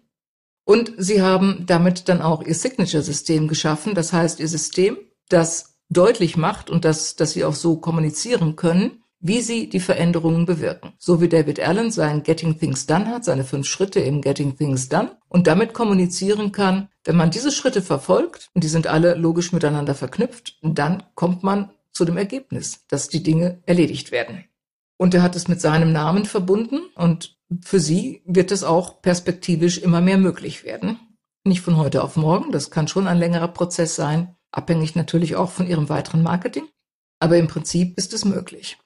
Und 0.63 0.94
Sie 0.98 1.22
haben 1.22 1.65
damit 1.68 2.08
dann 2.08 2.22
auch 2.22 2.42
Ihr 2.42 2.56
Signature-System 2.56 3.50
geschaffen, 3.50 3.96
das 3.96 4.13
heißt 4.13 4.39
Ihr 4.39 4.48
System, 4.48 4.98
das 5.28 5.76
deutlich 5.89 6.38
macht 6.38 6.70
und 6.70 6.86
dass, 6.86 7.18
dass 7.18 7.34
sie 7.34 7.44
auch 7.44 7.56
so 7.56 7.76
kommunizieren 7.76 8.56
können, 8.56 9.04
wie 9.20 9.42
sie 9.42 9.68
die 9.70 9.80
Veränderungen 9.80 10.46
bewirken. 10.46 10.94
So 10.98 11.22
wie 11.22 11.28
David 11.28 11.60
Allen 11.60 11.92
sein 11.92 12.24
Getting 12.24 12.58
Things 12.58 12.86
Done 12.86 13.08
hat, 13.08 13.26
seine 13.26 13.44
fünf 13.44 13.68
Schritte 13.68 14.00
im 14.00 14.22
Getting 14.22 14.58
Things 14.58 14.88
Done 14.90 15.18
und 15.28 15.48
damit 15.48 15.74
kommunizieren 15.74 16.52
kann, 16.52 16.90
wenn 17.04 17.18
man 17.18 17.32
diese 17.32 17.52
Schritte 17.52 17.82
verfolgt, 17.82 18.50
und 18.54 18.64
die 18.64 18.70
sind 18.70 18.88
alle 18.88 19.16
logisch 19.16 19.52
miteinander 19.52 19.96
verknüpft, 19.96 20.58
dann 20.62 21.04
kommt 21.16 21.44
man 21.44 21.72
zu 21.92 22.06
dem 22.06 22.18
Ergebnis, 22.18 22.86
dass 22.88 23.10
die 23.10 23.24
Dinge 23.24 23.62
erledigt 23.66 24.12
werden. 24.12 24.46
Und 24.98 25.14
er 25.14 25.22
hat 25.22 25.36
es 25.36 25.48
mit 25.48 25.62
seinem 25.62 25.92
Namen 25.92 26.26
verbunden 26.26 26.80
und 26.96 27.38
für 27.62 27.80
sie 27.80 28.22
wird 28.26 28.52
es 28.52 28.64
auch 28.64 29.02
perspektivisch 29.02 29.80
immer 29.80 30.02
mehr 30.02 30.18
möglich 30.18 30.64
werden. 30.64 31.00
Nicht 31.46 31.62
von 31.62 31.78
heute 31.78 32.04
auf 32.04 32.16
morgen, 32.16 32.52
das 32.52 32.70
kann 32.70 32.88
schon 32.88 33.08
ein 33.08 33.18
längerer 33.18 33.48
Prozess 33.48 33.96
sein, 33.96 34.36
abhängig 34.52 34.96
natürlich 34.96 35.36
auch 35.36 35.52
von 35.52 35.68
ihrem 35.68 35.90
weiteren 35.90 36.22
Marketing, 36.22 36.68
aber 37.20 37.38
im 37.38 37.48
Prinzip 37.48 37.98
ist 37.98 38.14
es 38.14 38.26
möglich. 38.26 38.78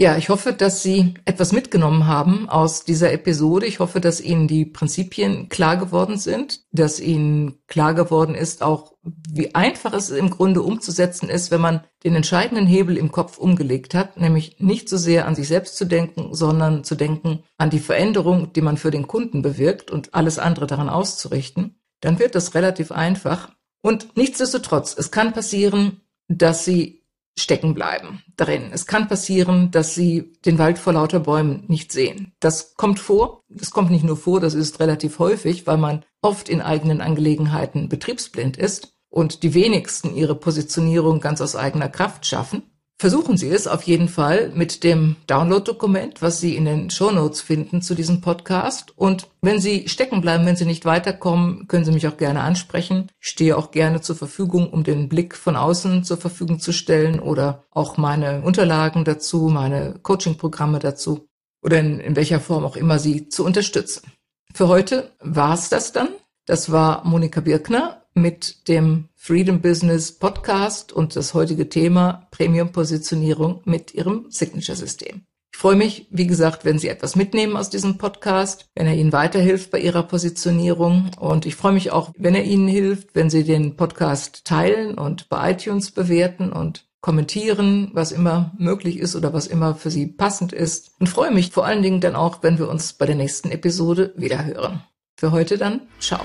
Ja, 0.00 0.16
ich 0.16 0.28
hoffe, 0.28 0.52
dass 0.52 0.80
Sie 0.80 1.14
etwas 1.24 1.50
mitgenommen 1.50 2.06
haben 2.06 2.48
aus 2.48 2.84
dieser 2.84 3.12
Episode. 3.12 3.66
Ich 3.66 3.80
hoffe, 3.80 4.00
dass 4.00 4.20
Ihnen 4.20 4.46
die 4.46 4.64
Prinzipien 4.64 5.48
klar 5.48 5.76
geworden 5.76 6.18
sind, 6.18 6.60
dass 6.70 7.00
Ihnen 7.00 7.58
klar 7.66 7.94
geworden 7.94 8.36
ist, 8.36 8.62
auch 8.62 8.92
wie 9.02 9.56
einfach 9.56 9.92
es 9.92 10.10
im 10.10 10.30
Grunde 10.30 10.62
umzusetzen 10.62 11.28
ist, 11.28 11.50
wenn 11.50 11.60
man 11.60 11.80
den 12.04 12.14
entscheidenden 12.14 12.68
Hebel 12.68 12.96
im 12.96 13.10
Kopf 13.10 13.38
umgelegt 13.38 13.92
hat, 13.94 14.20
nämlich 14.20 14.60
nicht 14.60 14.88
so 14.88 14.96
sehr 14.96 15.26
an 15.26 15.34
sich 15.34 15.48
selbst 15.48 15.76
zu 15.76 15.84
denken, 15.84 16.32
sondern 16.32 16.84
zu 16.84 16.94
denken 16.94 17.42
an 17.56 17.70
die 17.70 17.80
Veränderung, 17.80 18.52
die 18.52 18.62
man 18.62 18.76
für 18.76 18.92
den 18.92 19.08
Kunden 19.08 19.42
bewirkt 19.42 19.90
und 19.90 20.14
alles 20.14 20.38
andere 20.38 20.68
daran 20.68 20.88
auszurichten. 20.88 21.80
Dann 22.02 22.20
wird 22.20 22.36
das 22.36 22.54
relativ 22.54 22.92
einfach. 22.92 23.50
Und 23.82 24.16
nichtsdestotrotz, 24.16 24.94
es 24.96 25.10
kann 25.10 25.32
passieren, 25.32 26.02
dass 26.28 26.64
Sie 26.64 26.97
stecken 27.40 27.74
bleiben 27.74 28.22
drin. 28.36 28.70
Es 28.72 28.86
kann 28.86 29.08
passieren, 29.08 29.70
dass 29.70 29.94
sie 29.94 30.32
den 30.44 30.58
Wald 30.58 30.78
vor 30.78 30.92
lauter 30.92 31.20
Bäumen 31.20 31.64
nicht 31.68 31.92
sehen. 31.92 32.32
Das 32.40 32.74
kommt 32.74 32.98
vor. 32.98 33.44
Das 33.48 33.70
kommt 33.70 33.90
nicht 33.90 34.04
nur 34.04 34.16
vor, 34.16 34.40
das 34.40 34.54
ist 34.54 34.80
relativ 34.80 35.18
häufig, 35.18 35.66
weil 35.66 35.78
man 35.78 36.04
oft 36.20 36.48
in 36.48 36.60
eigenen 36.60 37.00
Angelegenheiten 37.00 37.88
betriebsblind 37.88 38.56
ist 38.56 38.94
und 39.08 39.42
die 39.42 39.54
wenigsten 39.54 40.14
ihre 40.14 40.34
Positionierung 40.34 41.20
ganz 41.20 41.40
aus 41.40 41.56
eigener 41.56 41.88
Kraft 41.88 42.26
schaffen. 42.26 42.62
Versuchen 43.00 43.36
Sie 43.36 43.48
es 43.48 43.68
auf 43.68 43.84
jeden 43.84 44.08
Fall 44.08 44.50
mit 44.56 44.82
dem 44.82 45.14
Download-Dokument, 45.28 46.20
was 46.20 46.40
Sie 46.40 46.56
in 46.56 46.64
den 46.64 46.90
Show 46.90 47.12
Notes 47.12 47.40
finden 47.40 47.80
zu 47.80 47.94
diesem 47.94 48.20
Podcast. 48.20 48.92
Und 48.96 49.28
wenn 49.40 49.60
Sie 49.60 49.88
stecken 49.88 50.20
bleiben, 50.20 50.44
wenn 50.46 50.56
Sie 50.56 50.64
nicht 50.64 50.84
weiterkommen, 50.84 51.68
können 51.68 51.84
Sie 51.84 51.92
mich 51.92 52.08
auch 52.08 52.16
gerne 52.16 52.40
ansprechen. 52.40 53.08
Ich 53.20 53.28
stehe 53.28 53.56
auch 53.56 53.70
gerne 53.70 54.00
zur 54.00 54.16
Verfügung, 54.16 54.68
um 54.70 54.82
den 54.82 55.08
Blick 55.08 55.36
von 55.36 55.54
außen 55.54 56.02
zur 56.02 56.16
Verfügung 56.16 56.58
zu 56.58 56.72
stellen 56.72 57.20
oder 57.20 57.62
auch 57.70 57.98
meine 57.98 58.42
Unterlagen 58.42 59.04
dazu, 59.04 59.46
meine 59.46 60.00
Coaching-Programme 60.02 60.80
dazu 60.80 61.28
oder 61.62 61.78
in, 61.78 62.00
in 62.00 62.16
welcher 62.16 62.40
Form 62.40 62.64
auch 62.64 62.74
immer 62.74 62.98
Sie 62.98 63.28
zu 63.28 63.44
unterstützen. 63.44 64.10
Für 64.52 64.66
heute 64.66 65.12
war 65.20 65.54
es 65.54 65.68
das 65.68 65.92
dann. 65.92 66.08
Das 66.46 66.72
war 66.72 67.04
Monika 67.04 67.40
Birkner 67.40 67.97
mit 68.20 68.68
dem 68.68 69.08
Freedom 69.14 69.60
Business 69.60 70.12
Podcast 70.12 70.92
und 70.92 71.16
das 71.16 71.34
heutige 71.34 71.68
Thema 71.68 72.26
Premium-Positionierung 72.30 73.62
mit 73.64 73.94
Ihrem 73.94 74.26
Signature-System. 74.28 75.22
Ich 75.52 75.58
freue 75.58 75.76
mich, 75.76 76.06
wie 76.10 76.26
gesagt, 76.26 76.64
wenn 76.64 76.78
Sie 76.78 76.88
etwas 76.88 77.16
mitnehmen 77.16 77.56
aus 77.56 77.68
diesem 77.68 77.98
Podcast, 77.98 78.66
wenn 78.76 78.86
er 78.86 78.94
Ihnen 78.94 79.12
weiterhilft 79.12 79.70
bei 79.70 79.80
Ihrer 79.80 80.04
Positionierung. 80.04 81.10
Und 81.18 81.46
ich 81.46 81.56
freue 81.56 81.72
mich 81.72 81.90
auch, 81.90 82.12
wenn 82.16 82.34
er 82.34 82.44
Ihnen 82.44 82.68
hilft, 82.68 83.14
wenn 83.14 83.28
Sie 83.28 83.42
den 83.42 83.76
Podcast 83.76 84.44
teilen 84.44 84.96
und 84.96 85.28
bei 85.28 85.50
iTunes 85.50 85.90
bewerten 85.90 86.52
und 86.52 86.86
kommentieren, 87.00 87.90
was 87.92 88.12
immer 88.12 88.52
möglich 88.58 88.98
ist 88.98 89.16
oder 89.16 89.32
was 89.32 89.46
immer 89.46 89.74
für 89.74 89.90
Sie 89.90 90.06
passend 90.06 90.52
ist. 90.52 90.92
Und 91.00 91.08
freue 91.08 91.32
mich 91.32 91.50
vor 91.50 91.66
allen 91.66 91.82
Dingen 91.82 92.00
dann 92.00 92.16
auch, 92.16 92.42
wenn 92.42 92.58
wir 92.58 92.68
uns 92.68 92.92
bei 92.92 93.06
der 93.06 93.16
nächsten 93.16 93.50
Episode 93.50 94.12
wiederhören. 94.16 94.82
Für 95.16 95.32
heute 95.32 95.58
dann, 95.58 95.82
ciao. 95.98 96.20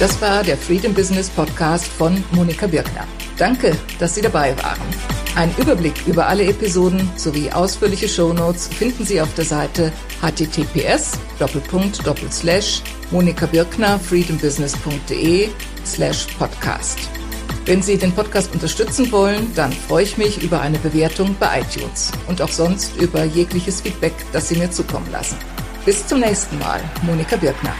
Das 0.00 0.18
war 0.22 0.42
der 0.42 0.56
Freedom 0.56 0.94
Business 0.94 1.28
Podcast 1.28 1.84
von 1.84 2.24
Monika 2.32 2.66
Birkner. 2.66 3.06
Danke, 3.36 3.76
dass 3.98 4.14
Sie 4.14 4.22
dabei 4.22 4.56
waren. 4.62 4.80
Ein 5.36 5.54
Überblick 5.58 6.06
über 6.06 6.26
alle 6.26 6.46
Episoden 6.46 7.10
sowie 7.16 7.50
ausführliche 7.50 8.08
Shownotes 8.08 8.68
finden 8.68 9.04
Sie 9.04 9.20
auf 9.20 9.34
der 9.34 9.44
Seite 9.44 9.92
https 10.22 11.18
monikabirkner 13.10 13.98
freedombusiness.de 13.98 15.50
slash 15.84 16.28
podcast. 16.38 16.98
Wenn 17.66 17.82
Sie 17.82 17.98
den 17.98 18.12
Podcast 18.12 18.54
unterstützen 18.54 19.12
wollen, 19.12 19.52
dann 19.54 19.70
freue 19.70 20.04
ich 20.04 20.16
mich 20.16 20.42
über 20.42 20.62
eine 20.62 20.78
Bewertung 20.78 21.36
bei 21.38 21.60
iTunes 21.60 22.10
und 22.26 22.40
auch 22.40 22.48
sonst 22.48 22.96
über 22.96 23.24
jegliches 23.24 23.82
Feedback, 23.82 24.14
das 24.32 24.48
Sie 24.48 24.56
mir 24.56 24.70
zukommen 24.70 25.12
lassen. 25.12 25.36
Bis 25.84 26.06
zum 26.06 26.20
nächsten 26.20 26.58
Mal, 26.58 26.80
Monika 27.02 27.36
Birkner. 27.36 27.74